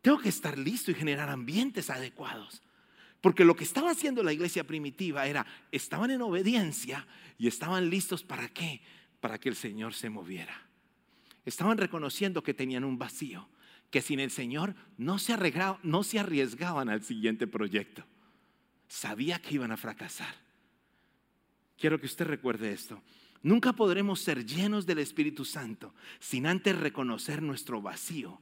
tengo 0.01 0.19
que 0.19 0.29
estar 0.29 0.57
listo 0.57 0.91
y 0.91 0.95
generar 0.95 1.29
ambientes 1.29 1.89
adecuados. 1.89 2.63
Porque 3.21 3.45
lo 3.45 3.55
que 3.55 3.63
estaba 3.63 3.91
haciendo 3.91 4.23
la 4.23 4.33
iglesia 4.33 4.63
primitiva 4.63 5.27
era, 5.27 5.45
estaban 5.71 6.11
en 6.11 6.21
obediencia 6.21 7.05
y 7.37 7.47
estaban 7.47 7.89
listos 7.89 8.23
para 8.23 8.49
qué? 8.49 8.81
Para 9.19 9.39
que 9.39 9.49
el 9.49 9.55
Señor 9.55 9.93
se 9.93 10.09
moviera. 10.09 10.66
Estaban 11.47 11.77
reconociendo 11.77 12.43
que 12.43 12.53
tenían 12.53 12.83
un 12.83 12.97
vacío, 12.97 13.47
que 13.89 14.01
sin 14.01 14.19
el 14.19 14.31
Señor 14.31 14.75
no 14.97 15.17
se, 15.17 15.31
arriesgaban 15.31 16.89
al 16.89 17.03
siguiente 17.05 17.47
proyecto. 17.47 18.03
Sabía 18.89 19.39
que 19.39 19.55
iban 19.55 19.71
a 19.71 19.77
fracasar. 19.77 20.35
Quiero 21.77 22.01
que 22.01 22.05
usted 22.05 22.25
recuerde 22.25 22.73
esto. 22.73 23.01
Nunca 23.43 23.71
podremos 23.71 24.19
ser 24.19 24.45
llenos 24.45 24.85
del 24.85 24.99
Espíritu 24.99 25.45
Santo 25.45 25.93
sin 26.19 26.47
antes 26.47 26.77
reconocer 26.77 27.41
nuestro 27.41 27.81
vacío 27.81 28.41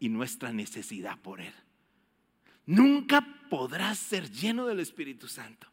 y 0.00 0.08
nuestra 0.08 0.52
necesidad 0.52 1.20
por 1.20 1.40
Él. 1.40 1.54
Nunca 2.66 3.44
podrás 3.48 3.96
ser 3.96 4.28
lleno 4.28 4.66
del 4.66 4.80
Espíritu 4.80 5.28
Santo 5.28 5.68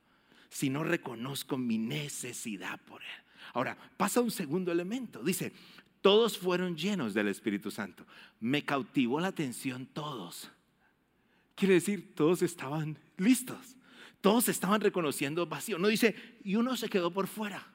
si 0.48 0.70
no 0.70 0.84
reconozco 0.84 1.58
mi 1.58 1.80
necesidad 1.80 2.80
por 2.82 3.02
Él. 3.02 3.24
Ahora, 3.54 3.76
pasa 3.98 4.22
un 4.22 4.30
segundo 4.30 4.72
elemento. 4.72 5.24
Dice, 5.24 5.54
todos 6.08 6.38
fueron 6.38 6.78
llenos 6.78 7.14
del 7.14 7.28
Espíritu 7.28 7.70
Santo. 7.70 8.06
Me 8.40 8.64
cautivó 8.64 9.20
la 9.20 9.28
atención 9.28 9.86
todos. 9.88 10.50
Quiere 11.54 11.74
decir, 11.74 12.16
todos 12.16 12.42
estaban 12.44 12.98
listos. 13.18 13.76
Todos 14.22 14.48
estaban 14.48 14.80
reconociendo 14.80 15.46
vacío. 15.48 15.78
No 15.78 15.90
dice, 15.90 16.16
y 16.46 16.56
uno 16.56 16.78
se 16.78 16.88
quedó 16.88 17.12
por 17.12 17.28
fuera. 17.28 17.68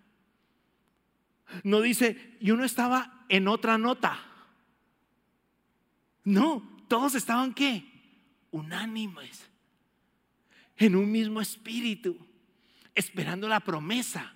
No 1.63 1.83
dice, 1.83 2.39
y 2.41 2.53
uno 2.53 2.65
estaba 2.65 3.27
en 3.29 3.49
otra 3.49 3.77
nota. 3.77 4.19
No, 6.25 6.87
todos 6.89 7.15
estaban 7.15 7.53
qué? 7.53 7.85
Unánimes. 8.51 9.47
En 10.79 10.97
un 10.97 11.13
mismo 11.13 11.43
espíritu. 11.43 12.17
Esperando 12.95 13.47
la 13.47 13.61
promesa. 13.61 14.35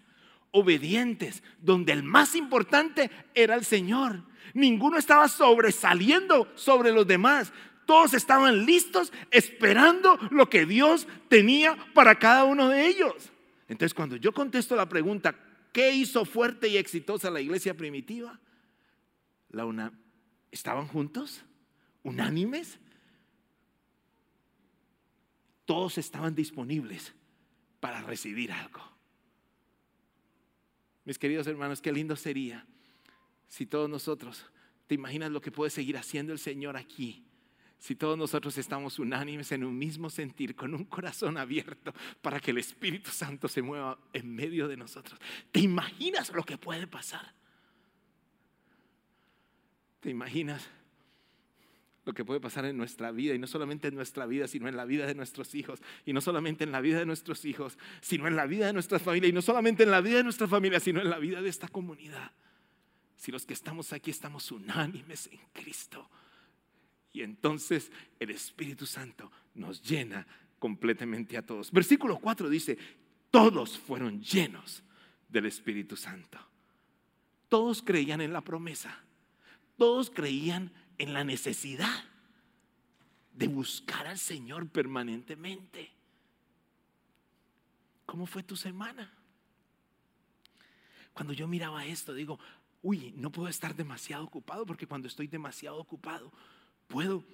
Obedientes. 0.57 1.43
Donde 1.61 1.93
el 1.93 2.03
más 2.03 2.35
importante 2.35 3.11
era 3.35 3.55
el 3.55 3.65
Señor. 3.65 4.23
Ninguno 4.55 4.97
estaba 4.97 5.29
sobresaliendo 5.29 6.51
sobre 6.55 6.93
los 6.93 7.07
demás. 7.07 7.53
Todos 7.85 8.15
estaban 8.15 8.67
listos 8.67 9.13
esperando 9.31 10.19
lo 10.31 10.49
que 10.49 10.67
Dios 10.67 11.07
tenía 11.29 11.77
para 11.95 12.19
cada 12.19 12.45
uno 12.45 12.69
de 12.69 12.87
ellos. 12.87 13.31
Entonces, 13.69 13.95
cuando 13.95 14.17
yo 14.17 14.33
contesto 14.33 14.75
la 14.77 14.89
pregunta, 14.89 15.35
¿qué 15.73 15.93
hizo 15.93 16.25
fuerte 16.25 16.69
y 16.69 16.77
exitosa 16.77 17.31
la 17.31 17.41
iglesia 17.41 17.75
primitiva? 17.75 18.41
La 19.51 19.65
una, 19.65 19.93
¿Estaban 20.57 20.89
juntos? 20.89 21.45
¿Unánimes? 22.03 22.79
Todos 25.67 25.99
estaban 25.99 26.35
disponibles 26.35 27.13
para 27.79 28.01
recibir 28.01 28.53
algo. 28.53 28.96
Mis 31.07 31.19
queridos 31.19 31.47
hermanos, 31.47 31.81
qué 31.81 31.91
lindo 31.91 32.15
sería 32.17 32.67
si 33.49 33.65
todos 33.65 33.89
nosotros, 33.89 34.45
¿te 34.87 34.95
imaginas 34.95 35.31
lo 35.31 35.41
que 35.41 35.51
puede 35.51 35.71
seguir 35.71 35.97
haciendo 35.97 36.35
el 36.35 36.39
Señor 36.39 36.77
aquí? 36.77 37.27
si 37.79 37.95
todos 37.95 38.17
nosotros 38.17 38.57
estamos 38.59 38.99
unánimes 38.99 39.53
en 39.53 39.65
un 39.65 39.77
mismo 39.77 40.09
sentir, 40.09 40.57
con 40.57 40.75
un 40.75 40.85
corazón 40.85 41.37
abierto 41.37 41.93
para 42.23 42.41
que 42.41 42.51
el 42.51 42.59
Espíritu 42.59 43.11
Santo 43.11 43.49
se 43.49 43.63
mueva 43.63 43.99
en 44.13 44.35
medio 44.35 44.67
de 44.67 44.77
nosotros. 44.77 45.21
¿Te 45.53 45.61
imaginas 45.61 46.33
lo 46.33 46.43
que 46.43 46.57
puede 46.57 46.87
pasar? 46.87 47.35
¿Te 50.01 50.11
imaginas 50.11 50.69
lo 52.07 52.15
que 52.15 52.25
puede 52.25 52.41
pasar 52.41 52.65
en 52.65 52.79
nuestra 52.79 53.11
vida? 53.11 53.35
Y 53.35 53.39
no 53.39 53.47
solamente 53.47 53.89
en 53.89 53.95
nuestra 53.95 54.25
vida, 54.25 54.49
sino 54.49 54.69
en 54.69 54.77
la 54.77 54.87
vida 54.87 55.07
de 55.07 55.15
nuestros 55.15 55.55
hijos. 55.55 55.83
Y 56.07 56.15
no 56.15 56.23
solamente 56.23 56.65
en 56.65 56.73
la 56.73 56.81
vida 56.81 56.99
de 56.99 57.07
nuestros 57.07 57.45
hijos, 57.45 57.77
sino 58.01 58.27
en 58.27 58.37
la 58.37 58.47
vida 58.47 58.67
de 58.67 58.73
nuestra 58.73 58.99
familia. 58.99 59.29
Y 59.29 59.33
no 59.33 59.43
solamente 59.43 59.83
en 59.83 59.91
la 59.91 60.01
vida 60.01 60.17
de 60.17 60.25
nuestra 60.25 60.49
familia, 60.49 60.81
sino 60.81 61.03
en 61.03 61.11
la 61.11 61.19
vida 61.19 61.43
de 61.43 61.51
esta 61.51 61.69
comunidad. 61.69 62.33
Si 63.17 63.31
los 63.31 63.45
que 63.45 63.53
estamos 63.53 63.93
aquí 63.93 64.11
estamos 64.11 64.51
unánimes 64.51 65.27
en 65.27 65.41
Cristo 65.53 66.09
y 67.17 67.23
entonces 67.23 67.91
el 68.21 68.31
Espíritu 68.31 68.85
Santo 68.85 69.33
nos 69.55 69.83
llena 69.83 70.27
completamente 70.59 71.39
a 71.39 71.43
todos. 71.47 71.73
Versículo 71.73 72.19
4 72.19 72.51
dice, 72.51 72.77
todos 73.31 73.79
fueron 73.79 74.21
llenos 74.21 74.83
del 75.27 75.47
Espíritu 75.47 75.97
Santo. 75.97 76.39
Todos 77.49 77.81
creían 77.81 78.21
en 78.21 78.35
la 78.35 78.43
promesa. 78.43 79.03
Todos 79.79 80.11
creían 80.11 80.65
en 80.65 80.86
la 80.99 81.25
necesidad 81.25 82.05
de 83.33 83.49
buscar 83.49 84.07
al 84.07 84.19
Señor 84.19 84.69
permanentemente. 84.69 85.91
¿Cómo 88.07 88.27
fue 88.27 88.43
tu 88.43 88.57
semana? 88.57 89.13
Cuando 91.13 91.33
yo 91.33 91.47
miraba 91.49 91.85
esto, 91.85 92.15
digo, 92.15 92.39
uy, 92.83 93.13
no 93.17 93.31
puedo 93.31 93.49
estar 93.49 93.75
demasiado 93.75 94.25
ocupado 94.25 94.65
porque 94.65 94.87
cuando 94.87 95.09
estoy 95.09 95.27
demasiado 95.27 95.77
ocupado 95.77 96.33
puedo 96.87 97.25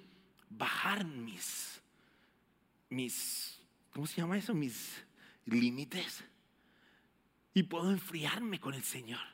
bajar 0.49 1.05
mis, 1.05 1.81
mis, 2.89 3.59
¿cómo 3.91 4.07
se 4.07 4.17
llama 4.17 4.37
eso? 4.37 4.53
Mis 4.53 5.03
límites. 5.45 6.23
Y 7.53 7.63
puedo 7.63 7.91
enfriarme 7.91 8.59
con 8.59 8.73
el 8.73 8.83
Señor. 8.83 9.32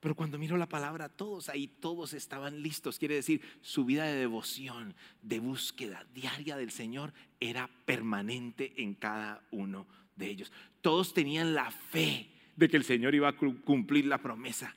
Pero 0.00 0.14
cuando 0.14 0.38
miro 0.38 0.56
la 0.56 0.68
palabra, 0.68 1.08
todos 1.08 1.48
ahí, 1.48 1.66
todos 1.66 2.12
estaban 2.12 2.62
listos. 2.62 2.98
Quiere 2.98 3.16
decir, 3.16 3.42
su 3.62 3.84
vida 3.84 4.04
de 4.04 4.14
devoción, 4.14 4.94
de 5.22 5.40
búsqueda 5.40 6.06
diaria 6.14 6.56
del 6.56 6.70
Señor 6.70 7.12
era 7.40 7.68
permanente 7.84 8.74
en 8.76 8.94
cada 8.94 9.42
uno 9.50 9.86
de 10.14 10.28
ellos. 10.28 10.52
Todos 10.82 11.12
tenían 11.14 11.54
la 11.54 11.70
fe 11.70 12.30
de 12.54 12.68
que 12.68 12.76
el 12.76 12.84
Señor 12.84 13.14
iba 13.14 13.28
a 13.28 13.36
cumplir 13.36 14.06
la 14.06 14.18
promesa. 14.18 14.74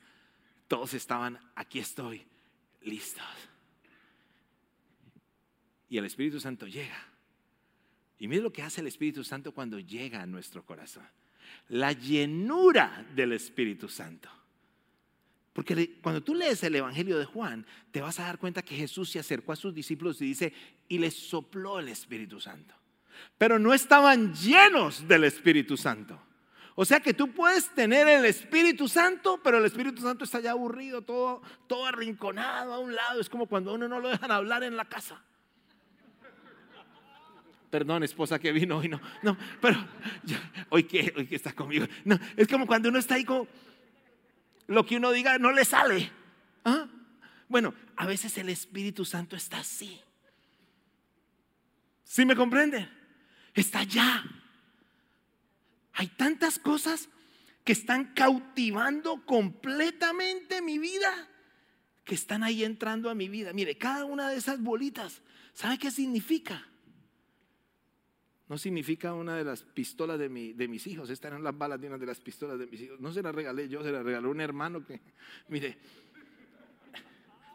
Todos 0.68 0.94
estaban, 0.96 1.38
aquí 1.56 1.78
estoy, 1.78 2.26
listos. 2.82 3.24
Y 5.88 5.98
el 5.98 6.06
Espíritu 6.06 6.40
Santo 6.40 6.66
llega. 6.66 6.98
Y 8.18 8.28
mire 8.28 8.42
lo 8.42 8.54
que 8.54 8.64
hace 8.64 8.82
el 8.82 8.88
Espíritu 8.88 9.24
Santo 9.24 9.52
cuando 9.52 9.80
llega 9.80 10.22
a 10.22 10.26
nuestro 10.26 10.66
corazón. 10.66 11.06
La 11.70 11.92
llenura 11.92 13.06
del 13.16 13.34
Espíritu 13.34 13.88
Santo. 13.88 14.30
Porque 15.54 16.00
cuando 16.02 16.22
tú 16.22 16.34
lees 16.34 16.64
el 16.64 16.76
Evangelio 16.76 17.18
de 17.20 17.26
Juan, 17.26 17.66
te 17.92 18.00
vas 18.02 18.20
a 18.20 18.24
dar 18.24 18.38
cuenta 18.38 18.62
que 18.62 18.76
Jesús 18.76 19.10
se 19.10 19.20
acercó 19.20 19.52
a 19.52 19.58
sus 19.58 19.74
discípulos 19.74 20.22
y 20.22 20.26
dice, 20.26 20.54
y 20.88 20.98
les 20.98 21.14
sopló 21.14 21.80
el 21.80 21.90
Espíritu 21.90 22.40
Santo. 22.40 22.74
Pero 23.38 23.60
no 23.60 23.74
estaban 23.74 24.34
llenos 24.34 25.08
del 25.08 25.26
Espíritu 25.26 25.76
Santo. 25.76 26.20
O 26.76 26.86
sea 26.86 27.02
que 27.02 27.14
tú 27.14 27.34
puedes 27.34 27.70
tener 27.76 28.08
el 28.08 28.24
Espíritu 28.26 28.88
Santo, 28.88 29.42
pero 29.44 29.58
el 29.58 29.66
Espíritu 29.66 30.02
Santo 30.02 30.24
está 30.24 30.40
ya 30.40 30.52
aburrido, 30.52 31.02
todo, 31.02 31.42
todo 31.68 31.86
arrinconado 31.86 32.74
a 32.74 32.80
un 32.80 32.96
lado. 32.96 33.20
Es 33.20 33.30
como 33.30 33.46
cuando 33.46 33.74
uno 33.74 33.90
no 33.90 34.00
lo 34.00 34.10
dejan 34.10 34.32
hablar 34.32 34.64
en 34.64 34.78
la 34.78 34.86
casa. 34.86 35.22
Perdón, 37.70 38.04
esposa 38.04 38.40
que 38.40 38.52
vino 38.52 38.78
hoy, 38.78 38.90
no, 38.90 39.00
no, 39.22 39.38
pero 39.62 39.78
hoy 40.70 40.84
que, 40.84 41.14
hoy 41.16 41.26
que 41.26 41.36
está 41.36 41.54
conmigo. 41.54 41.86
No, 42.04 42.20
es 42.36 42.48
como 42.48 42.68
cuando 42.68 42.90
uno 42.90 43.00
está 43.00 43.16
ahí 43.16 43.24
con 43.24 43.48
lo 44.68 44.86
que 44.86 44.98
uno 44.98 45.12
diga 45.12 45.38
no 45.38 45.52
le 45.52 45.66
sale. 45.66 46.12
¿Ah? 46.66 46.88
Bueno, 47.48 47.74
a 47.96 48.06
veces 48.06 48.38
el 48.38 48.50
Espíritu 48.50 49.06
Santo 49.06 49.36
está 49.36 49.60
así. 49.60 50.00
¿Sí 52.04 52.26
me 52.26 52.36
comprende? 52.36 52.90
Está 53.54 53.80
allá 53.80 54.24
hay 55.94 56.08
tantas 56.08 56.58
cosas 56.60 57.10
que 57.64 57.74
están 57.74 58.14
cautivando 58.16 59.24
completamente 59.26 60.62
mi 60.62 60.80
vida, 60.80 61.30
que 62.04 62.16
están 62.16 62.44
ahí 62.44 62.64
entrando 62.64 63.10
a 63.10 63.16
mi 63.16 63.30
vida. 63.30 63.54
Mire, 63.54 63.78
cada 63.78 64.06
una 64.06 64.30
de 64.30 64.38
esas 64.38 64.60
bolitas, 64.60 65.22
¿sabe 65.54 65.78
qué 65.78 65.92
significa? 65.92 66.68
No 68.52 68.58
significa 68.58 69.14
una 69.14 69.38
de 69.38 69.46
las 69.46 69.64
pistolas 69.64 70.20
de, 70.20 70.28
mis 70.28 70.86
hijos. 70.86 71.10
Estas 71.10 71.32
eran 71.32 71.42
las 71.42 71.58
balas 71.58 71.80
de 71.80 71.88
una 71.88 71.98
de 71.98 72.06
las 72.06 72.20
pistolas 72.20 72.60
de 72.60 72.68
mis 72.68 72.82
hijos. 72.82 73.00
No 73.00 73.14
se 73.14 73.24
las 73.24 73.34
regalé 73.34 73.70
yo, 73.70 73.82
se 73.82 73.94
las 73.94 74.04
regaló 74.04 74.30
un 74.30 74.42
hermano 74.42 74.86
que, 74.86 75.00
mire, 75.48 75.78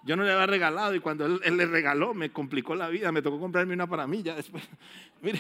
yo 0.07 0.17
no 0.17 0.25
le 0.25 0.33
había 0.33 0.47
regalado 0.47 0.95
y 0.95 1.01
cuando 1.01 1.27
él, 1.27 1.55
le 1.55 1.67
regaló 1.67 2.15
me 2.15 2.33
complicó 2.33 2.75
la 2.75 2.89
vida. 2.89 3.13
Me 3.13 3.21
tocó 3.21 3.39
comprarme 3.39 3.75
una 3.75 3.87
para 3.87 4.07
mí 4.07 4.23
ya 4.23 4.37
después. 4.37 4.67
Mire, 5.21 5.39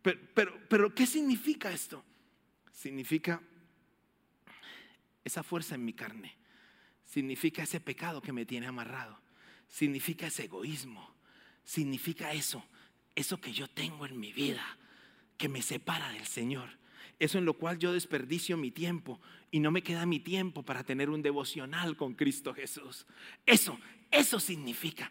pero, 0.00 0.58
pero, 0.70 0.94
¿qué 0.94 1.04
significa 1.04 1.70
esto? 1.70 2.02
Significa 2.72 3.42
esa 5.22 5.42
fuerza 5.42 5.74
en 5.74 5.84
mi 5.84 5.92
carne. 5.92 6.34
Significa 7.04 7.64
ese 7.64 7.78
pecado 7.78 8.22
que 8.22 8.32
me 8.32 8.46
tiene 8.46 8.68
amarrado. 8.68 9.20
Significa 9.68 10.28
ese 10.28 10.44
egoísmo. 10.44 11.14
Significa 11.62 12.32
eso, 12.32 12.64
eso 13.14 13.40
que 13.40 13.52
yo 13.52 13.68
tengo 13.68 14.06
en 14.06 14.18
mi 14.18 14.32
vida, 14.32 14.64
que 15.36 15.48
me 15.48 15.62
separa 15.62 16.10
del 16.10 16.26
Señor. 16.26 16.68
Eso 17.18 17.38
en 17.38 17.44
lo 17.44 17.54
cual 17.54 17.78
yo 17.78 17.92
desperdicio 17.92 18.56
mi 18.56 18.70
tiempo 18.70 19.20
y 19.50 19.60
no 19.60 19.70
me 19.70 19.82
queda 19.82 20.06
mi 20.06 20.18
tiempo 20.18 20.62
para 20.62 20.82
tener 20.82 21.10
un 21.10 21.22
devocional 21.22 21.96
con 21.96 22.14
Cristo 22.14 22.54
Jesús. 22.54 23.06
Eso, 23.46 23.78
eso 24.10 24.40
significa. 24.40 25.10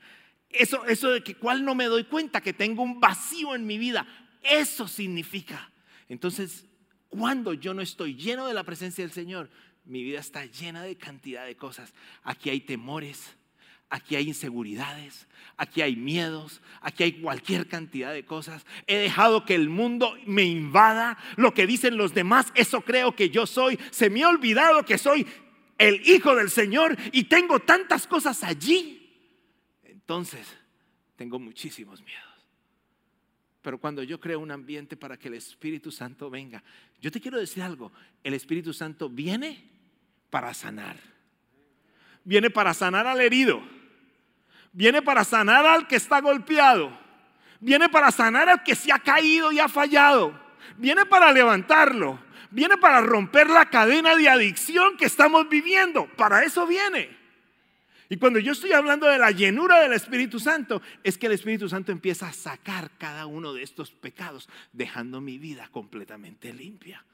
Eso, 0.50 0.86
eso 0.86 1.12
de 1.12 1.24
que 1.24 1.36
cual 1.36 1.63
no 1.63 1.75
me 1.75 1.86
doy 1.86 2.03
cuenta 2.03 2.41
que 2.41 2.53
tengo 2.53 2.84
un 2.84 3.00
vacío 3.00 3.55
en 3.55 3.65
mi 3.65 3.77
vida. 3.77 4.05
Eso 4.43 4.88
significa. 4.88 5.72
Entonces, 6.10 6.65
cuando 7.08 7.53
yo 7.53 7.74
no 7.74 7.81
estoy 7.81 8.15
lleno 8.15 8.48
de 8.48 8.53
la 8.53 8.63
presencia 8.63 9.03
del 9.03 9.13
Señor, 9.13 9.50
mi 9.86 10.03
vida 10.03 10.20
está 10.20 10.46
llena 10.46 10.84
de 10.84 10.98
cantidad 10.98 11.46
de 11.46 11.55
cosas. 11.55 11.93
Aquí 12.24 12.50
hay 12.50 12.62
temores, 12.62 13.36
aquí 13.91 14.15
hay 14.15 14.29
inseguridades, 14.29 15.27
aquí 15.57 15.81
hay 15.81 15.95
miedos, 15.95 16.62
aquí 16.79 17.03
hay 17.03 17.12
cualquier 17.21 17.67
cantidad 17.67 18.13
de 18.13 18.25
cosas. 18.25 18.65
He 18.88 18.98
dejado 18.98 19.45
que 19.45 19.53
el 19.53 19.69
mundo 19.69 20.17
me 20.25 20.43
invada, 20.43 21.17
lo 21.36 21.53
que 21.53 21.67
dicen 21.67 21.98
los 21.98 22.13
demás, 22.13 22.51
eso 22.55 22.81
creo 22.81 23.15
que 23.15 23.29
yo 23.29 23.45
soy. 23.45 23.77
Se 23.91 24.10
me 24.10 24.24
ha 24.24 24.29
olvidado 24.29 24.86
que 24.86 24.98
soy 24.98 25.27
el 25.77 26.01
Hijo 26.07 26.36
del 26.36 26.50
Señor 26.50 26.98
y 27.12 27.25
tengo 27.25 27.60
tantas 27.60 28.07
cosas 28.07 28.43
allí. 28.43 28.98
Entonces, 29.83 30.48
tengo 31.17 31.38
muchísimos 31.38 32.01
miedos. 32.01 32.24
Pero 33.62 33.77
cuando 33.77 34.01
yo 34.03 34.19
creo 34.19 34.39
un 34.39 34.51
ambiente 34.51 34.95
para 34.95 35.17
que 35.17 35.27
el 35.27 35.36
Espíritu 35.36 35.91
Santo 35.91 36.29
venga, 36.29 36.63
yo 37.01 37.12
te 37.12 37.19
quiero 37.19 37.38
decir 37.38 37.62
algo, 37.62 37.91
el 38.24 38.33
Espíritu 38.33 38.74
Santo 38.74 39.10
viene 39.10 39.69
para 40.29 40.53
sanar. 40.53 40.98
Viene 42.24 42.50
para 42.50 42.74
sanar 42.74 43.05
al 43.05 43.19
herido 43.19 43.80
Viene 44.73 45.01
para 45.01 45.23
sanar 45.23 45.65
al 45.65 45.87
que 45.87 45.97
está 45.97 46.21
golpeado. 46.21 46.97
Viene 47.59 47.89
para 47.89 48.11
sanar 48.11 48.49
al 48.49 48.63
que 48.63 48.75
se 48.75 48.91
ha 48.91 48.99
caído 48.99 49.51
y 49.51 49.59
ha 49.59 49.67
fallado. 49.67 50.39
Viene 50.77 51.05
para 51.05 51.31
levantarlo. 51.31 52.19
Viene 52.49 52.77
para 52.77 53.01
romper 53.01 53.49
la 53.49 53.69
cadena 53.69 54.15
de 54.15 54.27
adicción 54.27 54.97
que 54.97 55.05
estamos 55.05 55.47
viviendo. 55.49 56.07
Para 56.15 56.43
eso 56.43 56.65
viene. 56.65 57.21
Y 58.09 58.17
cuando 58.17 58.39
yo 58.39 58.51
estoy 58.51 58.73
hablando 58.73 59.07
de 59.07 59.17
la 59.17 59.31
llenura 59.31 59.79
del 59.79 59.93
Espíritu 59.93 60.37
Santo, 60.37 60.81
es 61.01 61.17
que 61.17 61.27
el 61.27 61.31
Espíritu 61.31 61.69
Santo 61.69 61.93
empieza 61.93 62.27
a 62.27 62.33
sacar 62.33 62.91
cada 62.97 63.25
uno 63.25 63.53
de 63.53 63.63
estos 63.63 63.91
pecados, 63.91 64.49
dejando 64.73 65.21
mi 65.21 65.37
vida 65.37 65.69
completamente 65.71 66.53
limpia. 66.53 67.05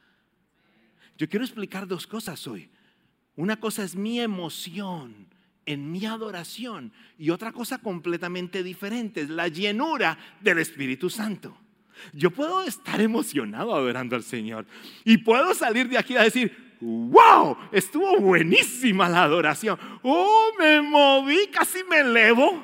Yo 1.15 1.29
quiero 1.29 1.45
explicar 1.45 1.85
dos 1.85 2.07
cosas 2.07 2.47
hoy. 2.47 2.71
Una 3.35 3.59
cosa 3.59 3.83
es 3.83 3.95
mi 3.95 4.19
emoción 4.19 5.27
en 5.67 5.91
mi 5.91 6.05
adoración. 6.05 6.91
Y 7.19 7.29
otra 7.29 7.51
cosa 7.51 7.77
completamente 7.77 8.63
diferente 8.63 9.21
es 9.21 9.29
la 9.29 9.47
llenura 9.47 10.17
del 10.41 10.57
Espíritu 10.57 11.11
Santo. 11.11 11.55
Yo 12.13 12.31
puedo 12.31 12.63
estar 12.63 12.99
emocionado 13.01 13.75
adorando 13.75 14.15
al 14.15 14.23
Señor 14.23 14.65
y 15.03 15.17
puedo 15.17 15.53
salir 15.53 15.89
de 15.89 15.97
aquí 15.97 16.15
a 16.15 16.23
decir, 16.23 16.77
wow, 16.79 17.57
estuvo 17.71 18.19
buenísima 18.19 19.09
la 19.09 19.23
adoración. 19.23 19.77
Oh, 20.03 20.51
me 20.57 20.81
moví, 20.81 21.47
casi 21.51 21.83
me 21.83 21.99
elevo. 21.99 22.63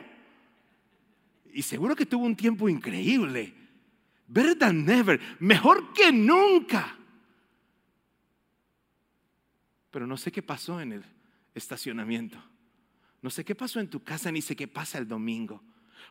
Y 1.54 1.62
seguro 1.62 1.96
que 1.96 2.06
tuvo 2.06 2.26
un 2.26 2.36
tiempo 2.36 2.70
increíble. 2.70 3.54
Better 4.28 4.58
than 4.58 4.86
never, 4.86 5.20
mejor 5.40 5.94
que 5.94 6.12
nunca. 6.12 6.98
Pero 9.92 10.08
no 10.08 10.18
sé 10.18 10.32
qué 10.32 10.42
pasó 10.42 10.80
en 10.82 10.94
el 10.94 11.04
estacionamiento. 11.54 12.42
No 13.24 13.30
sé 13.30 13.44
qué 13.44 13.56
pasó 13.56 13.80
en 13.80 13.90
tu 13.90 14.04
casa, 14.04 14.32
ni 14.32 14.42
sé 14.42 14.56
qué 14.56 14.68
pasa 14.68 15.00
el 15.00 15.08
domingo. 15.08 15.64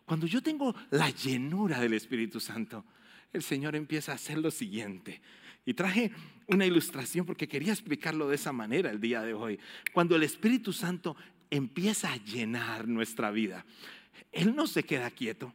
Cuando 0.07 0.27
yo 0.27 0.43
tengo 0.43 0.75
la 0.91 1.11
llenura 1.11 1.79
del 1.79 1.93
Espíritu 1.93 2.41
Santo, 2.41 2.85
el 3.33 3.43
Señor 3.43 3.77
empieza 3.77 4.13
a 4.13 4.15
hacer 4.17 4.39
lo 4.39 4.51
siguiente. 4.51 5.21
Y 5.65 5.75
traje 5.75 6.11
una 6.47 6.67
ilustración 6.67 7.25
porque 7.27 7.47
quería 7.47 7.73
explicarlo 7.73 8.29
de 8.29 8.37
esa 8.37 8.51
manera 8.53 8.91
el 8.91 8.99
día 8.99 9.21
de 9.21 9.35
hoy. 9.35 9.61
Cuando 9.93 10.17
el 10.17 10.23
Espíritu 10.23 10.73
Santo 10.73 11.15
empieza 11.51 12.11
a 12.11 12.17
llenar 12.17 12.89
nuestra 12.89 13.31
vida, 13.31 13.65
Él 14.33 14.57
no 14.57 14.67
se 14.67 14.83
queda 14.83 15.11
quieto, 15.11 15.55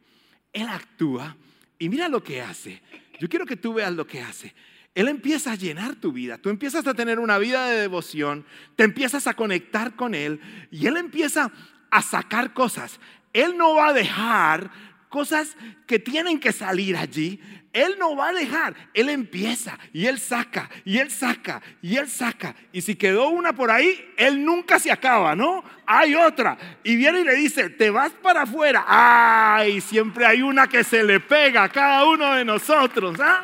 Él 0.54 0.68
actúa 0.70 1.36
y 1.80 1.90
mira 1.90 2.08
lo 2.08 2.24
que 2.24 2.40
hace. 2.40 2.82
Yo 3.20 3.28
quiero 3.28 3.48
que 3.48 3.58
tú 3.58 3.74
veas 3.74 3.94
lo 3.94 4.06
que 4.06 4.22
hace. 4.22 4.54
Él 4.98 5.10
empieza 5.10 5.52
a 5.52 5.56
llenar 5.56 5.94
tu 5.94 6.12
vida. 6.12 6.40
Tú 6.40 6.50
empiezas 6.50 6.88
a 6.88 6.96
tener 6.96 7.20
una 7.20 7.38
vida 7.38 7.68
de 7.68 7.82
devoción, 7.82 8.44
te 8.76 8.84
empiezas 8.84 9.28
a 9.28 9.36
conectar 9.36 9.96
con 9.96 10.16
Él 10.16 10.42
y 10.72 10.88
Él 10.88 10.98
empieza 10.98 11.52
a 11.92 12.02
sacar 12.02 12.52
cosas. 12.52 13.00
Él 13.32 13.56
no 13.58 13.76
va 13.76 13.90
a 13.90 13.94
dejar 13.94 14.72
cosas 15.10 15.56
que 15.86 16.00
tienen 16.00 16.40
que 16.40 16.52
salir 16.52 16.98
allí. 16.98 17.40
Él 17.74 17.98
no 18.00 18.16
va 18.16 18.30
a 18.30 18.34
dejar. 18.34 18.74
Él 18.96 19.10
empieza 19.10 19.78
y 19.94 20.08
Él 20.08 20.18
saca 20.18 20.68
y 20.84 20.98
Él 20.98 21.12
saca 21.12 21.62
y 21.80 21.98
Él 21.98 22.10
saca. 22.10 22.56
Y 22.72 22.82
si 22.82 22.96
quedó 22.96 23.30
una 23.30 23.54
por 23.54 23.70
ahí, 23.70 24.04
Él 24.18 24.44
nunca 24.44 24.80
se 24.80 24.92
acaba, 24.92 25.36
¿no? 25.36 25.64
Hay 25.86 26.16
otra. 26.16 26.58
Y 26.84 26.96
viene 26.96 27.20
y 27.20 27.24
le 27.24 27.36
dice, 27.36 27.70
te 27.70 27.92
vas 27.92 28.14
para 28.14 28.42
afuera. 28.42 28.84
Ay, 28.88 29.80
siempre 29.80 30.26
hay 30.26 30.42
una 30.42 30.66
que 30.66 30.84
se 30.84 31.04
le 31.04 31.20
pega 31.20 31.66
a 31.66 31.70
cada 31.70 32.04
uno 32.06 32.34
de 32.34 32.44
nosotros. 32.44 33.16
¿ah? 33.20 33.44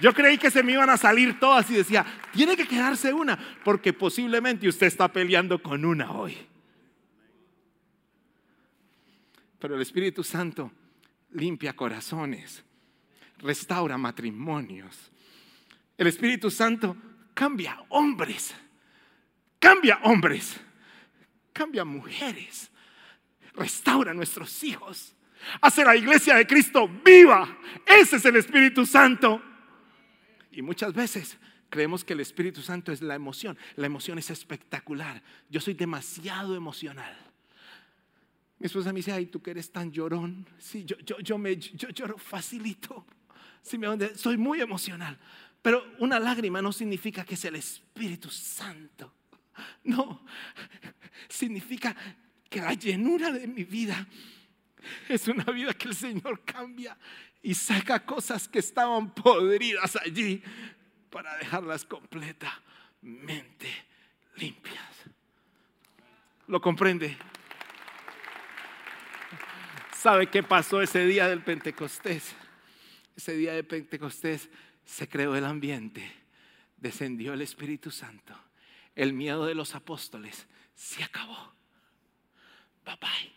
Yo 0.00 0.14
creí 0.14 0.38
que 0.38 0.50
se 0.50 0.62
me 0.62 0.72
iban 0.72 0.90
a 0.90 0.96
salir 0.96 1.38
todas 1.38 1.70
y 1.70 1.74
decía, 1.74 2.06
tiene 2.32 2.56
que 2.56 2.66
quedarse 2.66 3.12
una, 3.12 3.38
porque 3.64 3.92
posiblemente 3.92 4.68
usted 4.68 4.86
está 4.86 5.08
peleando 5.08 5.62
con 5.62 5.84
una 5.84 6.12
hoy. 6.12 6.36
Pero 9.58 9.74
el 9.74 9.82
Espíritu 9.82 10.24
Santo 10.24 10.72
limpia 11.32 11.74
corazones, 11.74 12.64
restaura 13.38 13.98
matrimonios. 13.98 15.10
El 15.98 16.06
Espíritu 16.06 16.50
Santo 16.50 16.96
cambia 17.34 17.78
hombres, 17.90 18.54
cambia 19.58 19.98
hombres, 20.02 20.58
cambia 21.52 21.84
mujeres, 21.84 22.70
restaura 23.54 24.14
nuestros 24.14 24.64
hijos, 24.64 25.14
hace 25.60 25.84
la 25.84 25.94
iglesia 25.94 26.36
de 26.36 26.46
Cristo 26.46 26.88
viva. 27.04 27.58
Ese 27.84 28.16
es 28.16 28.24
el 28.24 28.36
Espíritu 28.36 28.86
Santo. 28.86 29.42
Y 30.50 30.62
muchas 30.62 30.92
veces 30.92 31.38
creemos 31.68 32.04
que 32.04 32.12
el 32.12 32.20
Espíritu 32.20 32.60
Santo 32.62 32.92
es 32.92 33.00
la 33.02 33.14
emoción. 33.14 33.56
La 33.76 33.86
emoción 33.86 34.18
es 34.18 34.30
espectacular. 34.30 35.22
Yo 35.48 35.60
soy 35.60 35.74
demasiado 35.74 36.56
emocional. 36.56 37.16
Mi 38.58 38.66
esposa 38.66 38.92
me 38.92 38.98
dice, 38.98 39.12
ay, 39.12 39.26
tú 39.26 39.40
que 39.40 39.52
eres 39.52 39.72
tan 39.72 39.90
llorón. 39.90 40.46
Sí, 40.58 40.84
yo, 40.84 40.98
yo, 40.98 41.18
yo, 41.20 41.38
me, 41.38 41.56
yo 41.56 41.88
lloro 41.88 42.18
facilito. 42.18 43.06
Sí, 43.62 43.78
me, 43.78 44.14
soy 44.16 44.36
muy 44.36 44.60
emocional. 44.60 45.18
Pero 45.62 45.84
una 45.98 46.18
lágrima 46.18 46.60
no 46.60 46.72
significa 46.72 47.24
que 47.24 47.34
es 47.34 47.44
el 47.44 47.56
Espíritu 47.56 48.28
Santo. 48.30 49.14
No, 49.84 50.24
significa 51.28 51.94
que 52.48 52.60
la 52.60 52.72
llenura 52.74 53.30
de 53.30 53.46
mi 53.46 53.64
vida 53.64 54.06
es 55.08 55.28
una 55.28 55.44
vida 55.44 55.74
que 55.74 55.88
el 55.88 55.94
Señor 55.94 56.44
cambia 56.44 56.96
y 57.42 57.54
saca 57.54 58.04
cosas 58.04 58.48
que 58.48 58.58
estaban 58.58 59.14
podridas 59.14 59.96
allí 59.96 60.42
para 61.10 61.36
dejarlas 61.38 61.84
completamente 61.84 63.68
limpias. 64.36 64.90
¿Lo 66.46 66.60
comprende? 66.60 67.16
¿Sabe 69.96 70.28
qué 70.28 70.42
pasó 70.42 70.80
ese 70.82 71.04
día 71.06 71.28
del 71.28 71.42
Pentecostés? 71.42 72.34
Ese 73.16 73.34
día 73.34 73.52
de 73.52 73.64
Pentecostés 73.64 74.48
se 74.84 75.08
creó 75.08 75.36
el 75.36 75.44
ambiente, 75.44 76.10
descendió 76.76 77.34
el 77.34 77.42
Espíritu 77.42 77.90
Santo, 77.90 78.34
el 78.94 79.12
miedo 79.12 79.46
de 79.46 79.54
los 79.54 79.74
apóstoles 79.74 80.46
se 80.74 81.04
acabó. 81.04 81.54
Bye 82.84 82.96
bye. 83.00 83.32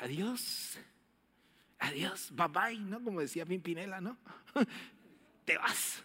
Adiós 0.00 0.78
adiós, 1.82 2.32
bye 2.32 2.48
bye, 2.48 2.78
¿no? 2.78 3.02
Como 3.02 3.20
decía 3.20 3.44
Pimpinela, 3.44 4.00
¿no? 4.00 4.16
Te 5.44 5.58
vas. 5.58 6.02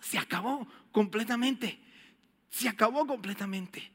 Se 0.00 0.18
acabó 0.18 0.66
completamente. 0.92 1.78
Se 2.48 2.68
acabó 2.68 3.06
completamente. 3.06 3.90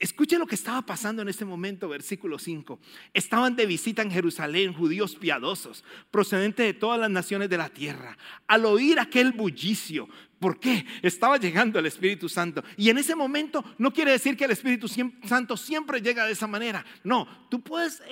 Escuche 0.00 0.38
lo 0.38 0.46
que 0.46 0.54
estaba 0.54 0.80
pasando 0.80 1.20
en 1.20 1.28
este 1.28 1.44
momento, 1.44 1.86
versículo 1.86 2.38
5. 2.38 2.80
Estaban 3.12 3.54
de 3.54 3.66
visita 3.66 4.00
en 4.00 4.10
Jerusalén 4.10 4.72
judíos 4.72 5.14
piadosos, 5.14 5.84
procedentes 6.10 6.64
de 6.64 6.72
todas 6.72 6.98
las 6.98 7.10
naciones 7.10 7.50
de 7.50 7.58
la 7.58 7.68
tierra. 7.68 8.16
Al 8.46 8.64
oír 8.64 8.98
aquel 8.98 9.32
bullicio, 9.32 10.08
¿por 10.38 10.58
qué? 10.58 10.86
Estaba 11.02 11.36
llegando 11.36 11.78
el 11.78 11.84
Espíritu 11.84 12.30
Santo. 12.30 12.64
Y 12.78 12.88
en 12.88 12.96
ese 12.96 13.14
momento 13.14 13.62
no 13.76 13.92
quiere 13.92 14.12
decir 14.12 14.38
que 14.38 14.46
el 14.46 14.52
Espíritu 14.52 14.88
Santo 14.88 15.58
siempre 15.58 16.00
llega 16.00 16.24
de 16.24 16.32
esa 16.32 16.46
manera. 16.46 16.82
No, 17.04 17.28
tú 17.50 17.60
puedes 17.60 18.02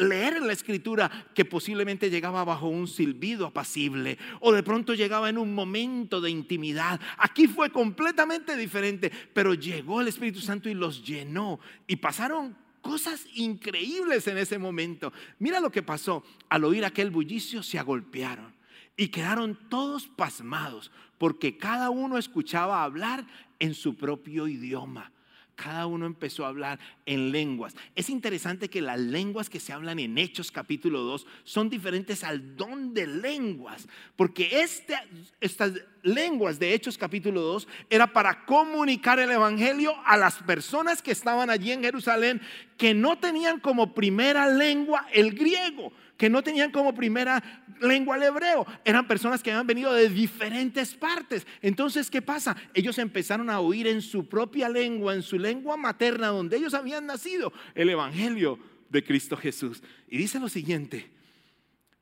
leer 0.00 0.40
la 0.42 0.52
escritura 0.52 1.10
que 1.34 1.44
posiblemente 1.44 2.10
llegaba 2.10 2.44
bajo 2.44 2.68
un 2.68 2.88
silbido 2.88 3.46
apacible 3.46 4.18
o 4.40 4.52
de 4.52 4.62
pronto 4.62 4.94
llegaba 4.94 5.28
en 5.28 5.38
un 5.38 5.54
momento 5.54 6.20
de 6.20 6.30
intimidad. 6.30 7.00
Aquí 7.18 7.46
fue 7.46 7.70
completamente 7.70 8.56
diferente, 8.56 9.12
pero 9.32 9.54
llegó 9.54 10.00
el 10.00 10.08
Espíritu 10.08 10.40
Santo 10.40 10.68
y 10.68 10.74
los 10.74 11.04
llenó 11.04 11.60
y 11.86 11.96
pasaron 11.96 12.56
cosas 12.80 13.26
increíbles 13.34 14.26
en 14.26 14.38
ese 14.38 14.58
momento. 14.58 15.12
Mira 15.38 15.60
lo 15.60 15.70
que 15.70 15.82
pasó. 15.82 16.24
Al 16.48 16.64
oír 16.64 16.84
aquel 16.84 17.10
bullicio 17.10 17.62
se 17.62 17.78
agolpearon 17.78 18.54
y 18.96 19.08
quedaron 19.08 19.58
todos 19.68 20.08
pasmados 20.08 20.90
porque 21.18 21.58
cada 21.58 21.90
uno 21.90 22.18
escuchaba 22.18 22.82
hablar 22.82 23.26
en 23.58 23.74
su 23.74 23.94
propio 23.96 24.48
idioma. 24.48 25.12
Cada 25.62 25.86
uno 25.86 26.06
empezó 26.06 26.46
a 26.46 26.48
hablar 26.48 26.78
en 27.04 27.32
lenguas. 27.32 27.76
Es 27.94 28.08
interesante 28.08 28.70
que 28.70 28.80
las 28.80 28.98
lenguas 28.98 29.50
que 29.50 29.60
se 29.60 29.74
hablan 29.74 29.98
en 29.98 30.16
Hechos 30.16 30.50
capítulo 30.50 31.00
2 31.00 31.26
son 31.44 31.68
diferentes 31.68 32.24
al 32.24 32.56
don 32.56 32.94
de 32.94 33.06
lenguas, 33.06 33.86
porque 34.16 34.62
este, 34.62 34.94
estas 35.38 35.74
lenguas 36.02 36.58
de 36.58 36.72
Hechos 36.72 36.96
capítulo 36.96 37.42
2 37.42 37.68
era 37.90 38.10
para 38.10 38.46
comunicar 38.46 39.18
el 39.18 39.30
Evangelio 39.30 39.94
a 40.06 40.16
las 40.16 40.36
personas 40.36 41.02
que 41.02 41.12
estaban 41.12 41.50
allí 41.50 41.72
en 41.72 41.82
Jerusalén, 41.82 42.40
que 42.78 42.94
no 42.94 43.18
tenían 43.18 43.60
como 43.60 43.92
primera 43.92 44.48
lengua 44.48 45.08
el 45.12 45.34
griego, 45.34 45.92
que 46.20 46.28
no 46.28 46.42
tenían 46.42 46.70
como 46.70 46.92
primera 46.92 47.42
lengua 47.80 48.14
el 48.18 48.24
hebreo. 48.24 48.66
Eran 48.84 49.08
personas 49.08 49.42
que 49.42 49.50
habían 49.50 49.66
venido 49.66 49.94
de 49.94 50.10
diferentes 50.10 50.92
partes. 50.92 51.46
Entonces, 51.62 52.10
¿qué 52.10 52.20
pasa? 52.20 52.54
Ellos 52.74 52.98
empezaron 52.98 53.48
a 53.48 53.60
oír 53.60 53.86
en 53.86 54.02
su 54.02 54.28
propia 54.28 54.68
lengua, 54.68 55.14
en 55.14 55.22
su 55.22 55.38
lengua 55.38 55.78
materna, 55.78 56.26
donde 56.26 56.58
ellos 56.58 56.74
habían 56.74 57.06
nacido, 57.06 57.54
el 57.74 57.88
Evangelio 57.88 58.58
de 58.90 59.02
Cristo 59.02 59.34
Jesús. 59.34 59.82
Y 60.08 60.18
dice 60.18 60.38
lo 60.38 60.50
siguiente, 60.50 61.10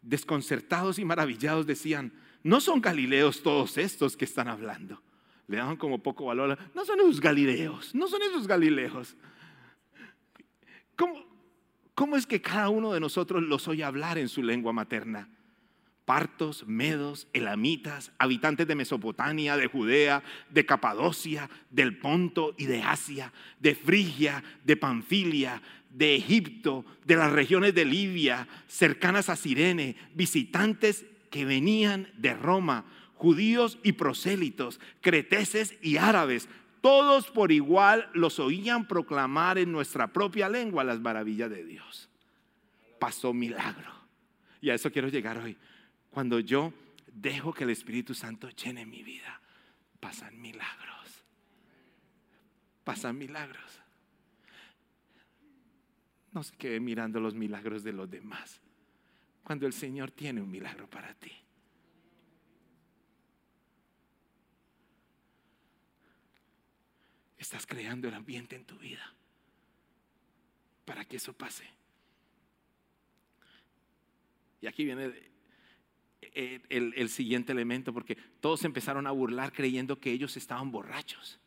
desconcertados 0.02 0.98
y 0.98 1.04
maravillados 1.04 1.64
decían, 1.64 2.12
no 2.42 2.60
son 2.60 2.80
galileos 2.80 3.40
todos 3.40 3.78
estos 3.78 4.16
que 4.16 4.24
están 4.24 4.48
hablando. 4.48 5.00
Le 5.46 5.58
daban 5.58 5.76
como 5.76 6.02
poco 6.02 6.24
valor. 6.24 6.58
No 6.74 6.84
son 6.84 6.98
esos 6.98 7.20
galileos, 7.20 7.94
no 7.94 8.08
son 8.08 8.20
esos 8.22 8.48
galileos. 8.48 9.16
¿Cómo, 10.96 11.27
¿Cómo 11.98 12.16
es 12.16 12.26
que 12.28 12.40
cada 12.40 12.68
uno 12.68 12.92
de 12.92 13.00
nosotros 13.00 13.42
los 13.42 13.66
oye 13.66 13.82
hablar 13.82 14.18
en 14.18 14.28
su 14.28 14.40
lengua 14.40 14.72
materna? 14.72 15.28
Partos, 16.04 16.64
medos, 16.64 17.26
elamitas, 17.32 18.12
habitantes 18.18 18.68
de 18.68 18.76
Mesopotamia, 18.76 19.56
de 19.56 19.66
Judea, 19.66 20.22
de 20.48 20.64
Capadocia, 20.64 21.50
del 21.70 21.98
Ponto 21.98 22.54
y 22.56 22.66
de 22.66 22.82
Asia, 22.82 23.32
de 23.58 23.74
Frigia, 23.74 24.44
de 24.64 24.76
Panfilia, 24.76 25.60
de 25.90 26.14
Egipto, 26.14 26.84
de 27.04 27.16
las 27.16 27.32
regiones 27.32 27.74
de 27.74 27.84
Libia, 27.84 28.46
cercanas 28.68 29.28
a 29.28 29.34
Sirene, 29.34 29.96
visitantes 30.14 31.04
que 31.32 31.44
venían 31.44 32.12
de 32.16 32.32
Roma, 32.32 32.84
judíos 33.14 33.80
y 33.82 33.90
prosélitos, 33.90 34.78
creteses 35.00 35.76
y 35.82 35.96
árabes, 35.96 36.48
todos 36.80 37.30
por 37.30 37.52
igual 37.52 38.08
los 38.14 38.38
oían 38.38 38.86
proclamar 38.86 39.58
en 39.58 39.72
nuestra 39.72 40.12
propia 40.12 40.48
lengua 40.48 40.84
las 40.84 41.00
maravillas 41.00 41.50
de 41.50 41.64
Dios. 41.64 42.08
Pasó 42.98 43.32
milagro. 43.32 43.92
Y 44.60 44.70
a 44.70 44.74
eso 44.74 44.90
quiero 44.90 45.08
llegar 45.08 45.38
hoy. 45.38 45.56
Cuando 46.10 46.40
yo 46.40 46.72
dejo 47.06 47.52
que 47.52 47.64
el 47.64 47.70
Espíritu 47.70 48.14
Santo 48.14 48.48
llene 48.50 48.86
mi 48.86 49.02
vida, 49.02 49.40
pasan 50.00 50.40
milagros. 50.40 51.24
Pasan 52.84 53.18
milagros. 53.18 53.80
No 56.32 56.42
se 56.42 56.56
quede 56.56 56.80
mirando 56.80 57.20
los 57.20 57.34
milagros 57.34 57.82
de 57.82 57.92
los 57.92 58.10
demás. 58.10 58.60
Cuando 59.42 59.66
el 59.66 59.72
Señor 59.72 60.10
tiene 60.10 60.40
un 60.40 60.50
milagro 60.50 60.88
para 60.88 61.14
ti. 61.14 61.32
Estás 67.48 67.64
creando 67.64 68.08
el 68.08 68.12
ambiente 68.12 68.56
en 68.56 68.66
tu 68.66 68.76
vida 68.76 69.14
para 70.84 71.06
que 71.06 71.16
eso 71.16 71.32
pase. 71.32 71.64
Y 74.60 74.66
aquí 74.66 74.84
viene 74.84 75.14
el, 76.34 77.08
siguiente 77.08 77.52
elemento, 77.52 77.94
porque 77.94 78.16
todos 78.40 78.66
empezaron 78.66 79.06
a 79.06 79.12
burlar 79.12 79.50
creyendo 79.54 79.98
que 79.98 80.12
ellos 80.12 80.36
estaban 80.36 80.70
borrachos. 80.70 81.40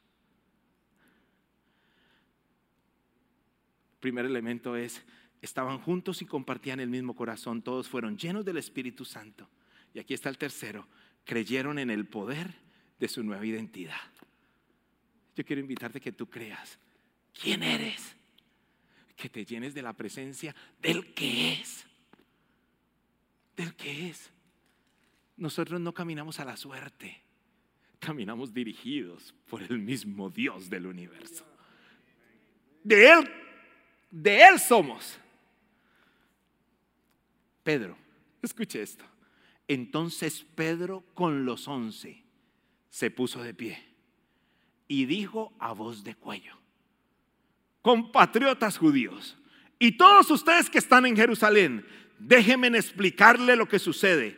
primer 3.99 4.25
elemento 4.25 4.75
es, 4.75 5.03
estaban 5.43 5.77
juntos 5.77 6.23
y 6.23 6.25
compartían 6.25 6.79
el 6.79 6.89
mismo 6.89 7.15
corazón, 7.15 7.61
todos 7.61 7.87
fueron 7.87 8.17
llenos 8.17 8.43
del 8.43 8.57
Espíritu 8.57 9.05
Santo. 9.05 9.47
Y 9.93 9.99
aquí 9.99 10.15
está 10.15 10.29
el 10.29 10.39
tercero, 10.39 10.87
creyeron 11.25 11.77
en 11.77 11.91
el 11.91 12.07
poder 12.07 12.55
de 12.97 13.07
su 13.07 13.21
nueva 13.21 13.45
identidad. 13.45 14.01
Yo 15.35 15.45
quiero 15.45 15.61
invitarte 15.61 16.01
que 16.01 16.11
tú 16.11 16.29
creas 16.29 16.77
quién 17.39 17.63
eres, 17.63 18.15
que 19.15 19.29
te 19.29 19.45
llenes 19.45 19.73
de 19.73 19.81
la 19.81 19.93
presencia 19.93 20.55
del 20.81 21.13
que 21.13 21.53
es, 21.53 21.85
del 23.55 23.75
que 23.75 24.09
es. 24.09 24.29
Nosotros 25.37 25.79
no 25.79 25.93
caminamos 25.93 26.39
a 26.39 26.45
la 26.45 26.57
suerte, 26.57 27.21
caminamos 27.99 28.53
dirigidos 28.53 29.33
por 29.49 29.63
el 29.63 29.79
mismo 29.79 30.29
Dios 30.29 30.69
del 30.69 30.87
universo. 30.87 31.45
De 32.83 33.09
Él, 33.09 33.31
de 34.09 34.43
Él 34.43 34.59
somos. 34.59 35.17
Pedro, 37.63 37.95
escuche 38.41 38.81
esto. 38.81 39.05
Entonces 39.67 40.43
Pedro 40.55 41.05
con 41.13 41.45
los 41.45 41.67
once 41.67 42.23
se 42.89 43.11
puso 43.11 43.41
de 43.41 43.53
pie 43.53 43.90
y 44.91 45.05
dijo 45.05 45.53
a 45.57 45.71
voz 45.71 46.03
de 46.03 46.15
cuello, 46.15 46.53
compatriotas 47.81 48.77
judíos, 48.77 49.37
y 49.79 49.93
todos 49.93 50.29
ustedes 50.29 50.69
que 50.69 50.79
están 50.79 51.05
en 51.05 51.15
Jerusalén, 51.15 51.85
déjenme 52.19 52.67
explicarle 52.67 53.55
lo 53.55 53.69
que 53.69 53.79
sucede. 53.79 54.37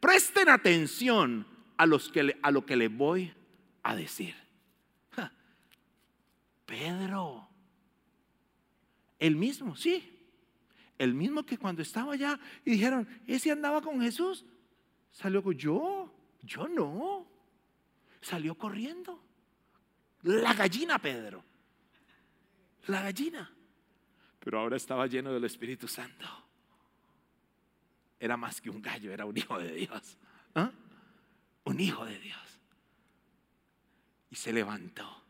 Presten 0.00 0.50
atención 0.50 1.46
a, 1.78 1.86
los 1.86 2.10
que 2.10 2.38
a 2.42 2.50
lo 2.50 2.66
que 2.66 2.76
le 2.76 2.88
voy 2.88 3.32
a 3.82 3.96
decir. 3.96 4.34
Pedro, 6.66 7.48
el 9.18 9.36
mismo, 9.36 9.74
sí, 9.74 10.06
el 10.98 11.14
mismo 11.14 11.46
que 11.46 11.56
cuando 11.56 11.80
estaba 11.80 12.12
allá 12.12 12.38
y 12.62 12.72
dijeron, 12.72 13.08
ese 13.26 13.50
andaba 13.50 13.80
con 13.80 14.02
Jesús, 14.02 14.44
salió 15.12 15.42
con 15.42 15.54
yo, 15.56 16.14
yo 16.42 16.68
no, 16.68 17.26
salió 18.20 18.54
corriendo. 18.54 19.23
La 20.24 20.54
gallina, 20.54 20.98
Pedro. 20.98 21.44
La 22.86 23.02
gallina. 23.02 23.50
Pero 24.40 24.58
ahora 24.58 24.76
estaba 24.76 25.06
lleno 25.06 25.32
del 25.32 25.44
Espíritu 25.44 25.86
Santo. 25.86 26.26
Era 28.18 28.36
más 28.36 28.60
que 28.60 28.70
un 28.70 28.80
gallo, 28.80 29.12
era 29.12 29.26
un 29.26 29.36
hijo 29.36 29.58
de 29.58 29.72
Dios. 29.72 30.16
¿Ah? 30.54 30.70
Un 31.64 31.80
hijo 31.80 32.06
de 32.06 32.18
Dios. 32.18 32.60
Y 34.30 34.36
se 34.36 34.52
levantó 34.52 35.22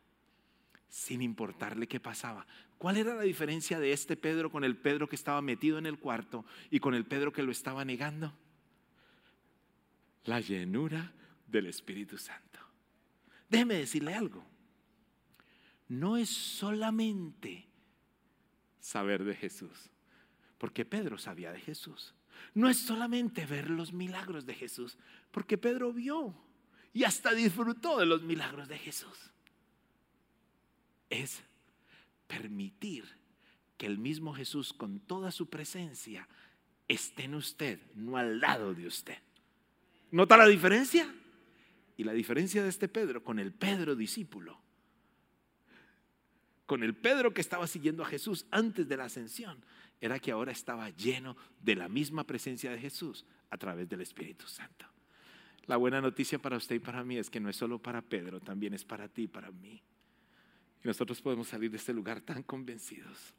sin 0.88 1.22
importarle 1.22 1.88
qué 1.88 1.98
pasaba. 1.98 2.46
¿Cuál 2.78 2.96
era 2.96 3.14
la 3.14 3.22
diferencia 3.22 3.80
de 3.80 3.92
este 3.92 4.16
Pedro 4.16 4.50
con 4.50 4.62
el 4.62 4.76
Pedro 4.76 5.09
que 5.09 5.16
estaba 5.16 5.42
metido 5.42 5.78
en 5.78 5.87
el 5.87 5.98
cuarto 5.98 6.44
y 6.70 6.78
con 6.78 6.94
el 6.94 7.04
Pedro 7.04 7.33
que 7.33 7.42
lo 7.42 7.50
estaba 7.50 7.85
negando? 7.85 8.33
La 10.24 10.40
llenura 10.40 11.12
del 11.48 11.66
Espíritu 11.66 12.16
Santo. 12.16 12.61
Déjeme 13.48 13.74
decirle 13.74 14.14
algo 14.14 14.54
no 16.00 16.16
es 16.16 16.28
solamente 16.28 17.66
saber 18.80 19.24
de 19.24 19.35
Jesús, 19.35 19.90
porque 20.59 20.85
Pedro 20.85 21.18
sabía 21.18 21.52
de 21.52 21.61
Jesús. 21.61 22.14
No 22.52 22.68
es 22.68 22.78
solamente 22.78 23.46
ver 23.46 23.70
los 23.70 23.92
milagros 23.92 24.44
de 24.44 24.54
Jesús, 24.54 24.98
porque 25.30 25.57
Pedro 25.57 25.92
vio 25.92 26.35
y 26.92 27.04
hasta 27.04 27.33
disfrutó 27.33 27.98
de 27.98 28.07
los 28.07 28.22
milagros 28.22 28.68
de 28.68 28.78
Jesús. 28.78 29.30
Es 31.11 31.42
permitir 32.26 33.04
que 33.76 33.87
el 33.87 33.98
mismo 33.98 34.35
Jesús 34.35 34.72
con 34.72 35.00
toda 35.00 35.30
su 35.30 35.48
presencia 35.48 36.28
esté 36.88 37.24
en 37.24 37.35
usted, 37.35 37.80
no 37.94 38.16
al 38.16 38.40
lado 38.40 38.74
de 38.74 38.87
usted. 38.87 39.18
¿Nota 40.11 40.37
la 40.37 40.46
diferencia? 40.46 41.12
Y 41.96 42.04
la 42.04 42.12
diferencia 42.12 42.62
de 42.62 42.68
este 42.68 42.88
Pedro 42.88 43.22
con 43.22 43.38
el 43.38 43.52
Pedro 43.52 43.94
discípulo 43.94 44.63
con 46.66 46.83
el 46.83 46.94
Pedro 46.94 47.35
que 47.35 47.40
estaba 47.40 47.66
siguiendo 47.66 48.03
a 48.03 48.07
Jesús 48.07 48.46
antes 48.50 48.88
de 48.88 48.96
la 48.96 49.05
ascensión, 49.05 49.64
era 50.00 50.18
que 50.18 50.33
ahora 50.33 50.53
estaba 50.53 50.90
lleno 50.90 51.37
de 51.61 51.77
la 51.77 51.88
misma 51.88 52.24
presencia 52.24 52.70
de 52.70 52.79
Jesús 52.79 53.24
a 53.50 53.57
través 53.57 53.88
del 53.88 54.00
Espíritu 54.00 54.46
Santo. 54.46 54.87
La 55.66 55.77
buena 55.77 56.00
noticia 56.00 56.38
para 56.38 56.57
usted 56.57 56.77
y 56.77 56.81
para 56.81 57.05
mí 57.05 57.16
es 57.16 57.31
que 57.31 57.40
no 57.40 57.48
es 57.48 57.57
solo 57.57 57.79
para 57.79 58.03
Pedro, 58.03 58.40
también 58.40 58.74
es 58.74 58.85
para 58.85 59.09
ti 59.09 59.22
y 59.22 59.29
para 59.29 59.50
mí. 59.50 59.83
Y 60.83 60.88
nosotros 60.88 61.20
podemos 61.22 61.48
salir 61.48 61.70
de 61.70 61.79
este 61.79 61.94
lugar 61.94 62.20
tan 62.20 62.42
convencidos 62.42 63.33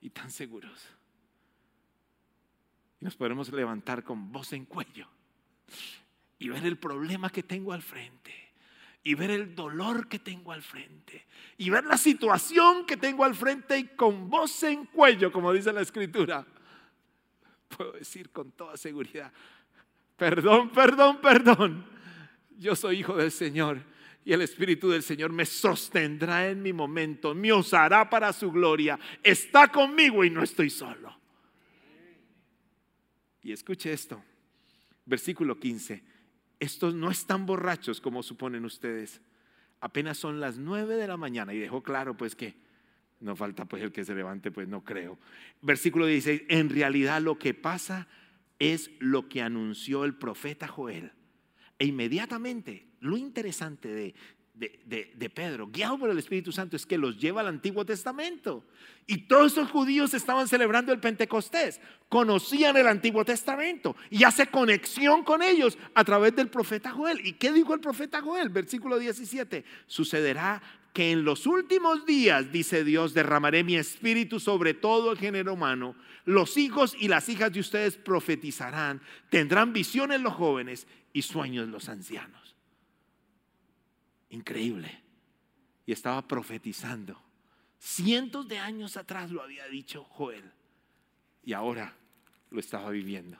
y 0.00 0.10
tan 0.10 0.30
seguros. 0.30 0.86
Y 3.00 3.04
nos 3.04 3.16
podemos 3.16 3.52
levantar 3.52 4.04
con 4.04 4.30
voz 4.30 4.52
en 4.52 4.64
cuello 4.66 5.08
y 6.38 6.48
ver 6.48 6.64
el 6.64 6.78
problema 6.78 7.30
que 7.30 7.42
tengo 7.42 7.72
al 7.72 7.82
frente 7.82 8.41
y 9.04 9.14
ver 9.14 9.30
el 9.30 9.54
dolor 9.54 10.08
que 10.08 10.18
tengo 10.18 10.52
al 10.52 10.62
frente 10.62 11.26
y 11.58 11.70
ver 11.70 11.84
la 11.84 11.96
situación 11.96 12.86
que 12.86 12.96
tengo 12.96 13.24
al 13.24 13.34
frente 13.34 13.78
y 13.78 13.88
con 13.88 14.28
voz 14.30 14.62
en 14.62 14.86
cuello, 14.86 15.32
como 15.32 15.52
dice 15.52 15.72
la 15.72 15.80
escritura, 15.80 16.46
puedo 17.68 17.92
decir 17.92 18.30
con 18.30 18.52
toda 18.52 18.76
seguridad, 18.76 19.32
perdón, 20.16 20.70
perdón, 20.70 21.20
perdón. 21.20 21.86
Yo 22.58 22.76
soy 22.76 23.00
hijo 23.00 23.16
del 23.16 23.32
Señor 23.32 23.82
y 24.24 24.32
el 24.32 24.42
Espíritu 24.42 24.88
del 24.90 25.02
Señor 25.02 25.32
me 25.32 25.44
sostendrá 25.44 26.48
en 26.48 26.62
mi 26.62 26.72
momento, 26.72 27.34
me 27.34 27.52
usará 27.52 28.08
para 28.08 28.32
su 28.32 28.52
gloria, 28.52 28.98
está 29.22 29.68
conmigo 29.68 30.24
y 30.24 30.30
no 30.30 30.42
estoy 30.42 30.70
solo. 30.70 31.18
Y 33.42 33.50
escuche 33.50 33.92
esto, 33.92 34.22
versículo 35.04 35.58
15, 35.58 36.11
estos 36.62 36.94
no 36.94 37.10
están 37.10 37.44
borrachos 37.44 38.00
como 38.00 38.22
suponen 38.22 38.64
ustedes, 38.64 39.20
apenas 39.80 40.16
son 40.16 40.38
las 40.38 40.58
nueve 40.58 40.94
de 40.94 41.08
la 41.08 41.16
mañana 41.16 41.52
y 41.52 41.58
dejó 41.58 41.82
claro 41.82 42.16
pues 42.16 42.36
que 42.36 42.54
no 43.18 43.34
falta 43.34 43.64
pues 43.64 43.82
el 43.82 43.90
que 43.90 44.04
se 44.04 44.14
levante, 44.14 44.52
pues 44.52 44.68
no 44.68 44.84
creo. 44.84 45.18
Versículo 45.60 46.06
16, 46.06 46.42
en 46.48 46.70
realidad 46.70 47.20
lo 47.20 47.36
que 47.36 47.52
pasa 47.52 48.06
es 48.60 48.92
lo 49.00 49.28
que 49.28 49.42
anunció 49.42 50.04
el 50.04 50.14
profeta 50.14 50.68
Joel. 50.68 51.10
E 51.80 51.86
inmediatamente, 51.86 52.86
lo 53.00 53.16
interesante 53.16 53.88
de, 53.88 54.14
de, 54.54 55.30
Pedro, 55.34 55.68
guiado 55.68 55.98
por 55.98 56.10
el 56.10 56.18
Espíritu 56.18 56.52
Santo, 56.52 56.76
es 56.76 56.84
que 56.84 56.98
los 56.98 57.18
lleva 57.18 57.40
al 57.40 57.48
Antiguo 57.48 57.84
Testamento. 57.84 58.64
Y 59.06 59.26
todos 59.26 59.52
esos 59.52 59.70
judíos 59.70 60.14
estaban 60.14 60.46
celebrando 60.46 60.92
el 60.92 61.00
Pentecostés, 61.00 61.80
conocían 62.08 62.76
el 62.76 62.86
Antiguo 62.86 63.24
Testamento 63.24 63.96
y 64.10 64.24
hace 64.24 64.46
conexión 64.46 65.24
con 65.24 65.42
ellos 65.42 65.78
a 65.94 66.04
través 66.04 66.36
del 66.36 66.48
profeta 66.48 66.90
Joel. 66.90 67.26
¿Y 67.26 67.32
qué 67.32 67.52
dijo 67.52 67.74
el 67.74 67.80
profeta 67.80 68.20
Joel? 68.20 68.50
Versículo 68.50 68.98
17, 68.98 69.64
sucederá 69.86 70.62
que 70.92 71.10
en 71.10 71.24
los 71.24 71.46
últimos 71.46 72.04
días, 72.04 72.52
dice 72.52 72.84
Dios, 72.84 73.14
derramaré 73.14 73.64
mi 73.64 73.76
espíritu 73.76 74.38
sobre 74.38 74.74
todo 74.74 75.12
el 75.12 75.18
género 75.18 75.54
humano. 75.54 75.96
Los 76.24 76.56
hijos 76.58 76.94
y 76.98 77.08
las 77.08 77.28
hijas 77.28 77.52
de 77.52 77.60
ustedes 77.60 77.96
profetizarán, 77.96 79.00
tendrán 79.30 79.72
visiones 79.72 80.20
los 80.20 80.34
jóvenes 80.34 80.86
y 81.12 81.22
sueños 81.22 81.68
los 81.68 81.88
ancianos. 81.88 82.41
Increíble. 84.32 84.98
Y 85.86 85.92
estaba 85.92 86.26
profetizando. 86.26 87.20
Cientos 87.78 88.48
de 88.48 88.58
años 88.58 88.96
atrás 88.96 89.30
lo 89.30 89.42
había 89.42 89.66
dicho 89.66 90.04
Joel. 90.04 90.50
Y 91.44 91.52
ahora 91.52 91.94
lo 92.50 92.58
estaba 92.58 92.90
viviendo. 92.90 93.38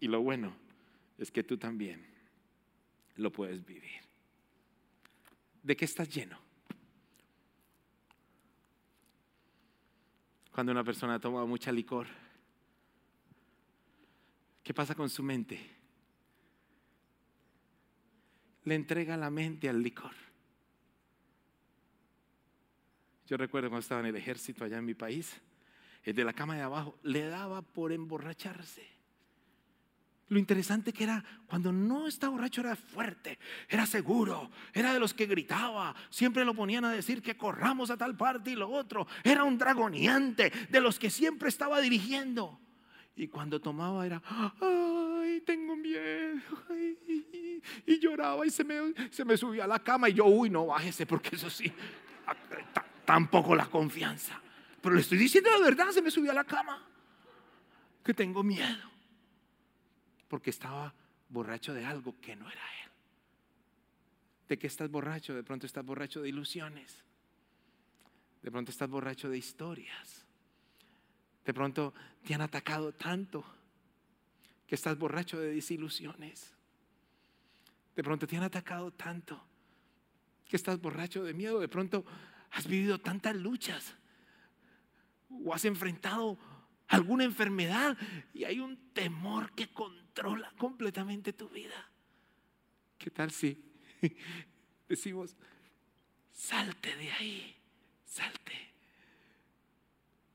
Y 0.00 0.08
lo 0.08 0.22
bueno 0.22 0.56
es 1.18 1.30
que 1.30 1.44
tú 1.44 1.58
también 1.58 2.06
lo 3.16 3.30
puedes 3.30 3.64
vivir. 3.64 4.00
¿De 5.62 5.76
qué 5.76 5.84
estás 5.84 6.08
lleno? 6.08 6.38
Cuando 10.52 10.72
una 10.72 10.82
persona 10.82 11.20
toma 11.20 11.44
mucha 11.44 11.70
licor, 11.70 12.06
¿qué 14.62 14.72
pasa 14.72 14.94
con 14.94 15.10
su 15.10 15.22
mente? 15.22 15.60
Le 18.64 18.74
entrega 18.74 19.18
la 19.18 19.28
mente 19.28 19.68
al 19.68 19.82
licor. 19.82 20.19
Yo 23.30 23.36
recuerdo 23.36 23.68
cuando 23.68 23.82
estaba 23.82 24.00
en 24.00 24.08
el 24.08 24.16
ejército 24.16 24.64
allá 24.64 24.78
en 24.78 24.84
mi 24.84 24.94
país, 24.94 25.40
el 26.02 26.16
de 26.16 26.24
la 26.24 26.32
cama 26.32 26.56
de 26.56 26.62
abajo 26.62 26.98
le 27.04 27.28
daba 27.28 27.62
por 27.62 27.92
emborracharse. 27.92 28.84
Lo 30.30 30.38
interesante 30.40 30.92
que 30.92 31.04
era, 31.04 31.24
cuando 31.46 31.70
no 31.70 32.08
estaba 32.08 32.32
borracho 32.32 32.62
era 32.62 32.74
fuerte, 32.74 33.38
era 33.68 33.86
seguro, 33.86 34.50
era 34.72 34.92
de 34.92 34.98
los 34.98 35.14
que 35.14 35.26
gritaba, 35.26 35.94
siempre 36.08 36.44
lo 36.44 36.54
ponían 36.54 36.84
a 36.84 36.90
decir 36.90 37.22
que 37.22 37.36
corramos 37.36 37.92
a 37.92 37.96
tal 37.96 38.16
parte 38.16 38.50
y 38.50 38.56
lo 38.56 38.68
otro, 38.68 39.06
era 39.22 39.44
un 39.44 39.56
dragoneante, 39.56 40.50
de 40.68 40.80
los 40.80 40.98
que 40.98 41.08
siempre 41.08 41.50
estaba 41.50 41.80
dirigiendo. 41.80 42.58
Y 43.14 43.28
cuando 43.28 43.60
tomaba 43.60 44.04
era, 44.06 44.20
ay, 44.60 45.40
tengo 45.46 45.76
miedo, 45.76 46.40
y 47.86 47.98
lloraba 48.00 48.44
y 48.44 48.50
se 48.50 48.64
me, 48.64 48.92
se 49.10 49.24
me 49.24 49.36
subía 49.36 49.64
a 49.64 49.68
la 49.68 49.78
cama 49.78 50.08
y 50.08 50.14
yo, 50.14 50.26
uy, 50.26 50.50
no, 50.50 50.66
bájese, 50.66 51.06
porque 51.06 51.36
eso 51.36 51.48
sí, 51.48 51.72
tampoco 53.04 53.54
la 53.54 53.66
confianza. 53.66 54.40
Pero 54.80 54.94
le 54.94 55.00
estoy 55.00 55.18
diciendo 55.18 55.50
la 55.50 55.64
verdad, 55.64 55.90
se 55.90 56.02
me 56.02 56.10
subió 56.10 56.30
a 56.30 56.34
la 56.34 56.44
cama. 56.44 56.86
Que 58.04 58.14
tengo 58.14 58.42
miedo. 58.42 58.90
Porque 60.28 60.50
estaba 60.50 60.94
borracho 61.28 61.74
de 61.74 61.84
algo 61.84 62.14
que 62.20 62.36
no 62.36 62.50
era 62.50 62.62
él. 62.84 62.90
¿De 64.48 64.58
qué 64.58 64.66
estás 64.66 64.90
borracho? 64.90 65.34
De 65.34 65.42
pronto 65.42 65.66
estás 65.66 65.84
borracho 65.84 66.22
de 66.22 66.28
ilusiones. 66.28 67.04
De 68.42 68.50
pronto 68.50 68.70
estás 68.70 68.88
borracho 68.88 69.28
de 69.28 69.38
historias. 69.38 70.24
De 71.44 71.54
pronto 71.54 71.94
te 72.24 72.34
han 72.34 72.40
atacado 72.40 72.92
tanto 72.92 73.44
que 74.66 74.74
estás 74.74 74.98
borracho 74.98 75.38
de 75.38 75.54
desilusiones. 75.54 76.54
De 77.94 78.02
pronto 78.02 78.26
te 78.26 78.36
han 78.36 78.44
atacado 78.44 78.92
tanto 78.92 79.40
que 80.48 80.56
estás 80.56 80.80
borracho 80.80 81.22
de 81.22 81.34
miedo. 81.34 81.60
De 81.60 81.68
pronto 81.68 82.04
has 82.50 82.66
vivido 82.66 83.00
tantas 83.00 83.36
luchas 83.36 83.94
o 85.28 85.54
has 85.54 85.64
enfrentado 85.64 86.38
alguna 86.88 87.24
enfermedad 87.24 87.96
y 88.34 88.44
hay 88.44 88.58
un 88.58 88.76
temor 88.92 89.52
que 89.54 89.68
controla 89.68 90.52
completamente 90.58 91.32
tu 91.32 91.48
vida. 91.48 91.90
¿Qué 92.98 93.10
tal 93.10 93.30
si 93.30 93.62
decimos, 94.88 95.36
salte 96.32 96.96
de 96.96 97.12
ahí, 97.12 97.56
salte? 98.04 98.52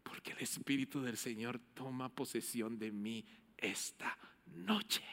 Porque 0.01 0.31
el 0.31 0.39
Espíritu 0.39 1.01
del 1.01 1.17
Señor 1.17 1.59
toma 1.73 2.09
posesión 2.09 2.79
de 2.79 2.91
mí 2.91 3.25
esta 3.57 4.17
noche. 4.45 5.03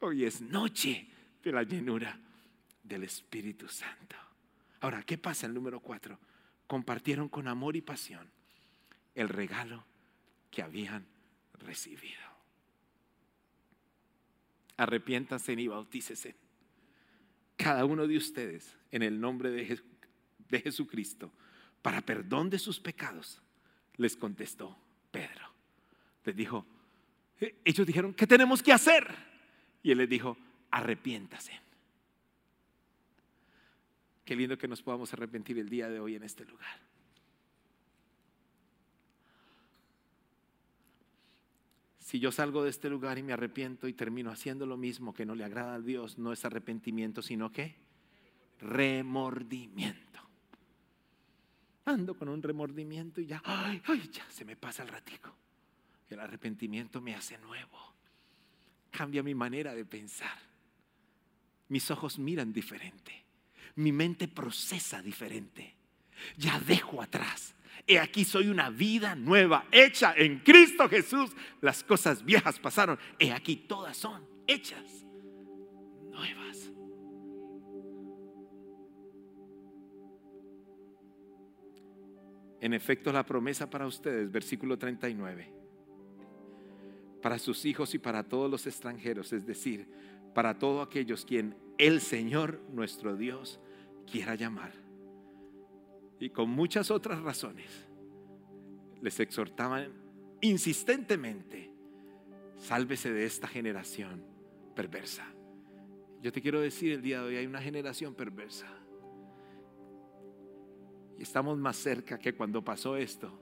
Hoy 0.00 0.24
es 0.24 0.40
noche 0.40 1.08
de 1.42 1.52
la 1.52 1.62
llenura 1.62 2.18
del 2.82 3.04
Espíritu 3.04 3.68
Santo. 3.68 4.16
Ahora, 4.82 5.04
¿qué 5.04 5.16
pasa 5.16 5.46
el 5.46 5.54
número 5.54 5.78
cuatro? 5.78 6.18
Compartieron 6.66 7.28
con 7.28 7.46
amor 7.46 7.76
y 7.76 7.80
pasión 7.80 8.28
el 9.14 9.28
regalo 9.28 9.84
que 10.50 10.60
habían 10.60 11.06
recibido. 11.60 12.20
Arrepiéntanse 14.76 15.52
y 15.52 15.68
bautícese. 15.68 16.34
Cada 17.56 17.84
uno 17.84 18.08
de 18.08 18.16
ustedes 18.16 18.76
en 18.90 19.04
el 19.04 19.20
nombre 19.20 19.50
de, 19.50 19.80
Jesucristo 20.60 21.32
para 21.80 22.00
perdón 22.00 22.50
de 22.50 22.58
sus 22.58 22.80
pecados, 22.80 23.40
les 23.96 24.16
contestó 24.16 24.76
Pedro. 25.12 25.48
Les 26.24 26.34
dijo, 26.34 26.66
eh, 27.40 27.54
ellos 27.64 27.86
dijeron, 27.86 28.14
¿qué 28.14 28.26
tenemos 28.26 28.60
que 28.64 28.72
hacer? 28.72 29.06
Y 29.84 29.92
él 29.92 29.98
les 29.98 30.08
dijo, 30.08 30.36
arrepiéntase. 30.72 31.52
Qué 34.32 34.36
lindo 34.36 34.56
que 34.56 34.66
nos 34.66 34.80
podamos 34.80 35.12
arrepentir 35.12 35.58
el 35.58 35.68
día 35.68 35.90
de 35.90 36.00
hoy 36.00 36.16
en 36.16 36.22
este 36.22 36.46
lugar. 36.46 36.80
Si 41.98 42.18
yo 42.18 42.32
salgo 42.32 42.64
de 42.64 42.70
este 42.70 42.88
lugar 42.88 43.18
y 43.18 43.22
me 43.22 43.34
arrepiento 43.34 43.88
y 43.88 43.92
termino 43.92 44.30
haciendo 44.30 44.64
lo 44.64 44.78
mismo 44.78 45.12
que 45.12 45.26
no 45.26 45.34
le 45.34 45.44
agrada 45.44 45.74
a 45.74 45.80
Dios, 45.80 46.16
no 46.16 46.32
es 46.32 46.46
arrepentimiento, 46.46 47.20
sino 47.20 47.52
que 47.52 47.76
remordimiento. 48.58 50.20
Ando 51.84 52.16
con 52.16 52.30
un 52.30 52.42
remordimiento 52.42 53.20
y 53.20 53.26
ya, 53.26 53.42
ay, 53.44 53.82
ay, 53.84 54.08
ya 54.10 54.24
se 54.30 54.46
me 54.46 54.56
pasa 54.56 54.82
el 54.82 54.88
ratico. 54.88 55.30
El 56.08 56.20
arrepentimiento 56.20 57.02
me 57.02 57.14
hace 57.14 57.36
nuevo. 57.36 57.78
Cambia 58.90 59.22
mi 59.22 59.34
manera 59.34 59.74
de 59.74 59.84
pensar. 59.84 60.38
Mis 61.68 61.90
ojos 61.90 62.18
miran 62.18 62.50
diferente 62.50 63.21
mi 63.76 63.92
mente 63.92 64.28
procesa 64.28 65.02
diferente. 65.02 65.74
Ya 66.36 66.60
dejo 66.60 67.02
atrás. 67.02 67.54
He 67.86 67.98
aquí 67.98 68.24
soy 68.24 68.48
una 68.48 68.70
vida 68.70 69.14
nueva, 69.14 69.66
hecha 69.72 70.14
en 70.16 70.38
Cristo 70.40 70.88
Jesús. 70.88 71.30
Las 71.60 71.82
cosas 71.82 72.24
viejas 72.24 72.58
pasaron. 72.58 72.98
He 73.18 73.32
aquí 73.32 73.56
todas 73.56 73.96
son 73.96 74.24
hechas 74.46 75.04
nuevas. 76.10 76.70
En 82.60 82.74
efecto, 82.74 83.12
la 83.12 83.26
promesa 83.26 83.68
para 83.68 83.88
ustedes, 83.88 84.30
versículo 84.30 84.78
39, 84.78 85.52
para 87.20 87.36
sus 87.40 87.64
hijos 87.64 87.92
y 87.94 87.98
para 87.98 88.22
todos 88.22 88.48
los 88.48 88.68
extranjeros, 88.68 89.32
es 89.32 89.44
decir, 89.44 89.88
para 90.34 90.58
todos 90.58 90.86
aquellos 90.86 91.24
quien 91.24 91.56
el 91.78 92.00
Señor 92.00 92.60
nuestro 92.70 93.16
Dios 93.16 93.60
quiera 94.10 94.34
llamar. 94.34 94.72
Y 96.18 96.30
con 96.30 96.50
muchas 96.50 96.90
otras 96.90 97.20
razones 97.20 97.88
les 99.00 99.18
exhortaban 99.18 99.92
insistentemente, 100.40 101.70
sálvese 102.56 103.12
de 103.12 103.24
esta 103.24 103.48
generación 103.48 104.24
perversa. 104.74 105.26
Yo 106.22 106.30
te 106.32 106.40
quiero 106.40 106.60
decir 106.60 106.92
el 106.92 107.02
día 107.02 107.20
de 107.20 107.26
hoy 107.26 107.36
hay 107.36 107.46
una 107.46 107.60
generación 107.60 108.14
perversa. 108.14 108.68
Y 111.18 111.22
estamos 111.22 111.58
más 111.58 111.76
cerca 111.76 112.18
que 112.18 112.34
cuando 112.34 112.64
pasó 112.64 112.96
esto 112.96 113.38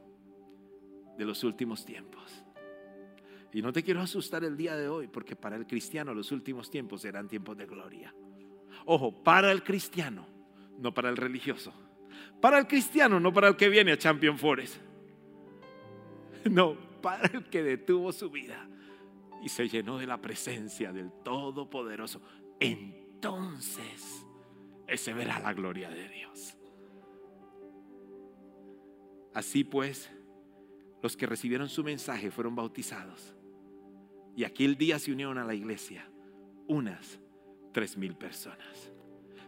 de 1.18 1.24
los 1.26 1.44
últimos 1.44 1.85
tiempos. 1.85 2.44
Y 3.53 3.63
no 3.63 3.73
te 3.73 3.83
quiero 3.83 4.01
asustar 4.01 4.45
el 4.45 4.57
día 4.57 4.77
de 4.77 4.89
hoy, 4.89 5.09
porque 5.09 5.35
para 5.35 5.57
el 5.57 5.67
cristiano 5.67 6.15
los 6.15 6.31
últimos 6.33 6.71
tiempos 6.71 7.03
serán 7.03 7.29
tiempos 7.29 7.57
de 7.57 7.67
gloria. 7.67 8.15
Ojo, 8.87 9.13
para 9.23 9.51
el 9.51 9.63
cristiano, 9.63 10.27
no 10.79 10.95
para 10.95 11.09
el 11.09 11.17
religioso. 11.17 11.73
Para 12.41 12.59
el 12.59 12.67
cristiano, 12.67 13.19
no 13.19 13.33
para 13.33 13.49
el 13.49 13.57
que 13.57 13.69
viene 13.69 13.93
a 13.93 13.99
Champion 13.99 14.39
Forest. 14.39 14.77
No, 16.51 16.75
para 17.03 17.27
el 17.29 17.45
que 17.51 17.63
detuvo 17.63 18.13
su 18.13 18.31
vida 18.31 18.67
y 19.43 19.51
se 19.51 19.69
llenó 19.69 19.99
de 19.99 20.07
la 20.07 20.23
presencia 20.23 20.91
del 20.91 21.13
Todopoderoso. 21.23 22.23
Entonces, 22.59 24.27
ese 24.87 25.13
verá 25.13 25.39
la 25.39 25.53
gloria 25.53 25.91
de 25.91 26.09
Dios. 26.09 26.57
Así 29.35 29.65
pues, 29.65 30.11
los 31.03 31.17
que 31.17 31.27
recibieron 31.27 31.69
su 31.69 31.85
mensaje 31.85 32.31
fueron 32.31 32.55
bautizados. 32.55 33.35
Y 34.37 34.45
aquel 34.45 34.77
día 34.77 34.99
se 34.99 35.12
unieron 35.12 35.38
a 35.38 35.45
la 35.45 35.55
iglesia 35.55 36.09
unas 36.66 37.19
tres 37.73 37.97
mil 37.97 38.14
personas. 38.14 38.93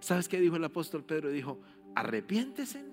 ¿Sabes 0.00 0.28
qué 0.28 0.40
dijo 0.40 0.56
el 0.56 0.64
apóstol 0.64 1.04
Pedro? 1.04 1.30
Dijo, 1.30 1.60
arrepiéntese 1.94 2.84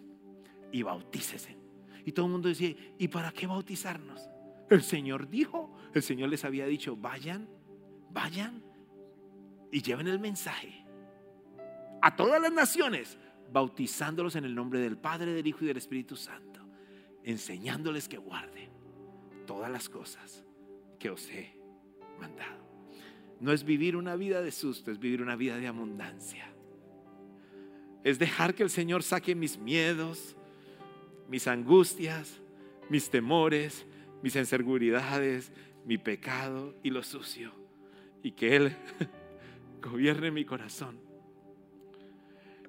y 0.72 0.84
bautícese. 0.84 1.58
Y 2.06 2.12
todo 2.12 2.28
el 2.28 2.32
mundo 2.32 2.50
decía, 2.50 2.76
¿y 2.98 3.08
para 3.08 3.32
qué 3.32 3.48
bautizarnos? 3.48 4.30
El 4.70 4.84
Señor 4.84 5.28
dijo, 5.28 5.76
el 5.94 6.04
Señor 6.04 6.30
les 6.30 6.46
había 6.46 6.66
dicho, 6.68 6.96
vayan, 6.96 7.50
vayan 8.12 8.64
y 9.72 9.82
lleven 9.82 10.08
el 10.08 10.20
mensaje 10.20 10.86
a 12.02 12.16
todas 12.16 12.42
las 12.42 12.52
naciones, 12.52 13.18
bautizándolos 13.52 14.36
en 14.36 14.46
el 14.46 14.56
nombre 14.56 14.80
del 14.80 14.98
Padre, 14.98 15.34
del 15.34 15.48
Hijo 15.48 15.64
y 15.64 15.68
del 15.68 15.78
Espíritu 15.78 16.16
Santo, 16.16 16.62
enseñándoles 17.24 18.08
que 18.08 18.18
guarden 18.18 18.70
todas 19.46 19.70
las 19.70 19.90
cosas 19.90 20.46
que 20.98 21.10
os 21.10 21.30
he 21.30 21.59
mandado. 22.20 22.60
No 23.40 23.54
es 23.54 23.64
vivir 23.64 23.96
una 23.96 24.16
vida 24.16 24.42
de 24.42 24.52
susto, 24.52 24.92
es 24.92 25.00
vivir 25.00 25.22
una 25.22 25.36
vida 25.36 25.58
de 25.58 25.68
abundancia. 25.68 26.50
Es 28.04 28.20
dejar 28.20 28.54
que 28.54 28.64
el 28.64 28.70
Señor 28.70 29.04
saque 29.04 29.36
mis 29.36 29.58
miedos, 29.58 30.36
mis 31.30 31.48
angustias, 31.48 32.42
mis 32.90 33.10
temores, 33.10 33.86
mis 34.22 34.36
inseguridades, 34.36 35.52
mi 35.86 35.98
pecado 35.98 36.76
y 36.84 36.90
lo 36.90 37.04
sucio. 37.04 37.54
Y 38.24 38.32
que 38.32 38.56
Él 38.56 38.76
gobierne 39.82 40.32
mi 40.32 40.44
corazón. 40.44 41.00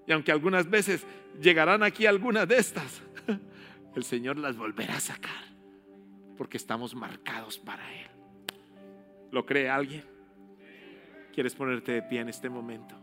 Y 0.07 0.13
aunque 0.13 0.33
algunas 0.33 0.69
veces 0.69 1.07
llegarán 1.41 1.83
aquí 1.83 2.07
algunas 2.07 2.47
de 2.47 2.59
estas, 2.59 3.03
el 3.95 4.05
Señor 4.05 4.39
las 4.39 4.57
volverá 4.57 4.97
a 4.97 5.01
sacar. 5.01 5.45
Porque 6.37 6.57
estamos 6.57 6.95
marcados 6.95 7.59
para 7.59 7.93
Él. 7.95 8.10
¿Lo 9.31 9.47
cree 9.47 9.69
alguien? 9.69 10.05
¿Quieres 11.33 11.55
ponerte 11.55 11.93
de 11.93 12.03
pie 12.03 12.21
en 12.21 12.29
este 12.29 12.49
momento? 12.49 12.95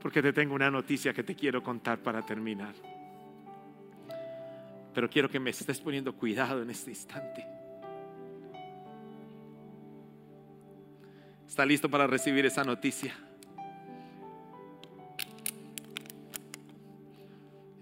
Porque 0.00 0.22
te 0.22 0.32
tengo 0.32 0.54
una 0.54 0.70
noticia 0.70 1.12
que 1.12 1.22
te 1.22 1.34
quiero 1.34 1.62
contar 1.62 1.98
para 1.98 2.22
terminar. 2.22 2.74
Pero 4.94 5.10
quiero 5.10 5.28
que 5.28 5.38
me 5.38 5.50
estés 5.50 5.80
poniendo 5.80 6.14
cuidado 6.14 6.62
en 6.62 6.70
este 6.70 6.90
instante. 6.90 7.46
¿Está 11.46 11.66
listo 11.66 11.90
para 11.90 12.06
recibir 12.06 12.46
esa 12.46 12.64
noticia? 12.64 13.12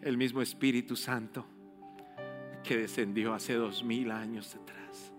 El 0.02 0.16
mismo 0.16 0.40
Espíritu 0.40 0.96
Santo 0.96 1.46
que 2.64 2.76
descendió 2.76 3.34
hace 3.34 3.54
dos 3.54 3.84
mil 3.84 4.10
años 4.10 4.54
atrás. 4.54 5.12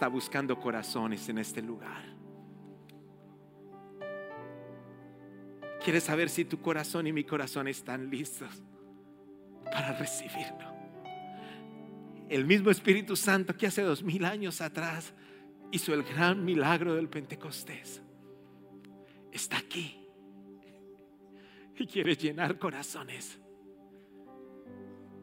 Está 0.00 0.08
buscando 0.08 0.58
corazones 0.58 1.28
en 1.28 1.36
este 1.36 1.60
lugar. 1.60 2.02
Quiere 5.84 6.00
saber 6.00 6.30
si 6.30 6.46
tu 6.46 6.58
corazón 6.62 7.06
y 7.06 7.12
mi 7.12 7.22
corazón 7.22 7.68
están 7.68 8.08
listos 8.08 8.62
para 9.62 9.92
recibirlo. 9.98 10.72
El 12.30 12.46
mismo 12.46 12.70
Espíritu 12.70 13.14
Santo 13.14 13.54
que 13.54 13.66
hace 13.66 13.82
dos 13.82 14.02
mil 14.02 14.24
años 14.24 14.62
atrás 14.62 15.12
hizo 15.70 15.92
el 15.92 16.02
gran 16.02 16.46
milagro 16.46 16.94
del 16.94 17.10
Pentecostés. 17.10 18.00
Está 19.30 19.58
aquí 19.58 20.02
y 21.76 21.86
quiere 21.86 22.16
llenar 22.16 22.58
corazones 22.58 23.38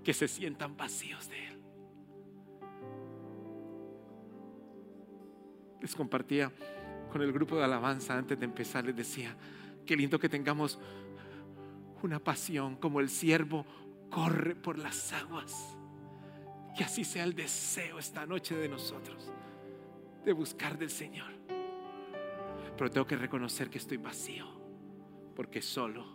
que 0.04 0.14
se 0.14 0.28
sientan 0.28 0.78
vacíos 0.78 1.28
de 1.30 1.48
Él. 1.48 1.57
Les 5.82 5.96
compartía 5.96 6.52
con 7.12 7.22
el 7.22 7.32
grupo 7.32 7.56
de 7.56 7.64
alabanza 7.64 8.18
antes 8.18 8.38
de 8.40 8.46
empezar, 8.46 8.86
les 8.86 8.96
decía, 8.96 9.36
Qué 9.88 9.96
lindo 9.96 10.20
que 10.20 10.28
tengamos 10.28 10.78
una 12.04 12.20
pasión 12.20 12.76
como 12.76 13.00
el 13.00 13.10
siervo 13.10 13.66
corre 14.10 14.54
por 14.54 14.78
las 14.78 15.14
aguas. 15.14 15.78
Que 16.78 16.84
así 16.84 17.06
sea 17.06 17.24
el 17.24 17.34
deseo 17.34 17.98
esta 17.98 18.26
noche 18.26 18.56
de 18.56 18.68
nosotros 18.68 19.32
de 20.26 20.34
buscar 20.34 20.78
del 20.78 20.90
Señor. 20.90 21.32
Pero 22.78 22.92
tengo 22.92 23.08
que 23.08 23.16
reconocer 23.16 23.70
que 23.70 23.78
estoy 23.78 23.96
vacío 23.96 24.46
porque 25.36 25.62
solo 25.62 26.06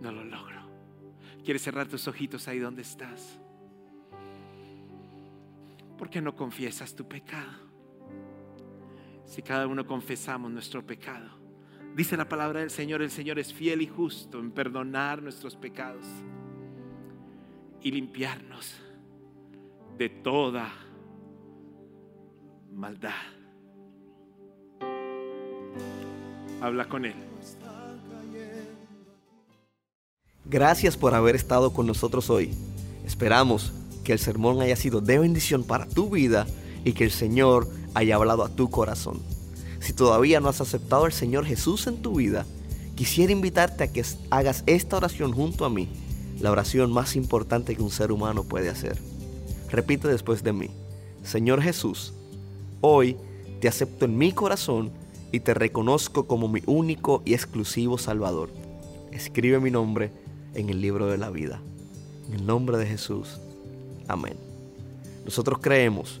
no 0.00 0.10
lo 0.10 0.24
logro. 0.24 0.62
¿Quieres 1.44 1.62
cerrar 1.62 1.88
tus 1.88 2.08
ojitos 2.08 2.48
ahí 2.48 2.58
donde 2.58 2.80
estás? 2.80 3.38
¿Por 5.98 6.08
qué 6.08 6.22
no 6.22 6.34
confiesas 6.34 6.94
tu 6.94 7.06
pecado? 7.06 7.71
Si 9.24 9.42
cada 9.42 9.66
uno 9.66 9.86
confesamos 9.86 10.50
nuestro 10.50 10.84
pecado, 10.86 11.42
Dice 11.94 12.16
la 12.16 12.26
palabra 12.26 12.60
del 12.60 12.70
Señor, 12.70 13.02
el 13.02 13.10
Señor 13.10 13.38
es 13.38 13.52
fiel 13.52 13.82
y 13.82 13.86
justo 13.86 14.40
en 14.40 14.50
perdonar 14.50 15.22
nuestros 15.22 15.56
pecados 15.56 16.06
y 17.82 17.90
limpiarnos 17.90 18.76
de 19.98 20.08
toda 20.08 20.72
maldad. 22.72 23.10
Habla 26.62 26.88
con 26.88 27.04
Él. 27.04 27.14
Gracias 30.46 30.96
por 30.96 31.14
haber 31.14 31.36
estado 31.36 31.74
con 31.74 31.86
nosotros 31.86 32.30
hoy. 32.30 32.54
Esperamos 33.04 33.70
que 34.02 34.14
el 34.14 34.18
sermón 34.18 34.62
haya 34.62 34.76
sido 34.76 35.02
de 35.02 35.18
bendición 35.18 35.62
para 35.62 35.86
tu 35.86 36.08
vida 36.08 36.46
y 36.84 36.94
que 36.94 37.04
el 37.04 37.10
Señor 37.10 37.68
haya 37.94 38.16
hablado 38.16 38.44
a 38.44 38.48
tu 38.48 38.70
corazón. 38.70 39.20
Si 39.80 39.92
todavía 39.92 40.40
no 40.40 40.48
has 40.48 40.60
aceptado 40.60 41.04
al 41.04 41.12
Señor 41.12 41.44
Jesús 41.44 41.86
en 41.86 42.02
tu 42.02 42.14
vida, 42.16 42.46
quisiera 42.94 43.32
invitarte 43.32 43.84
a 43.84 43.92
que 43.92 44.04
hagas 44.30 44.62
esta 44.66 44.96
oración 44.96 45.32
junto 45.32 45.64
a 45.64 45.70
mí, 45.70 45.88
la 46.40 46.50
oración 46.50 46.92
más 46.92 47.16
importante 47.16 47.74
que 47.74 47.82
un 47.82 47.90
ser 47.90 48.12
humano 48.12 48.44
puede 48.44 48.68
hacer. 48.68 48.98
Repite 49.70 50.08
después 50.08 50.42
de 50.42 50.52
mí, 50.52 50.70
Señor 51.22 51.62
Jesús, 51.62 52.12
hoy 52.80 53.16
te 53.60 53.68
acepto 53.68 54.04
en 54.04 54.18
mi 54.18 54.32
corazón 54.32 54.90
y 55.30 55.40
te 55.40 55.54
reconozco 55.54 56.26
como 56.26 56.48
mi 56.48 56.62
único 56.66 57.22
y 57.24 57.34
exclusivo 57.34 57.98
Salvador. 57.98 58.50
Escribe 59.12 59.60
mi 59.60 59.70
nombre 59.70 60.10
en 60.54 60.70
el 60.70 60.80
libro 60.80 61.06
de 61.06 61.18
la 61.18 61.30
vida. 61.30 61.60
En 62.28 62.34
el 62.34 62.46
nombre 62.46 62.78
de 62.78 62.86
Jesús. 62.86 63.40
Amén. 64.08 64.36
Nosotros 65.24 65.58
creemos 65.60 66.20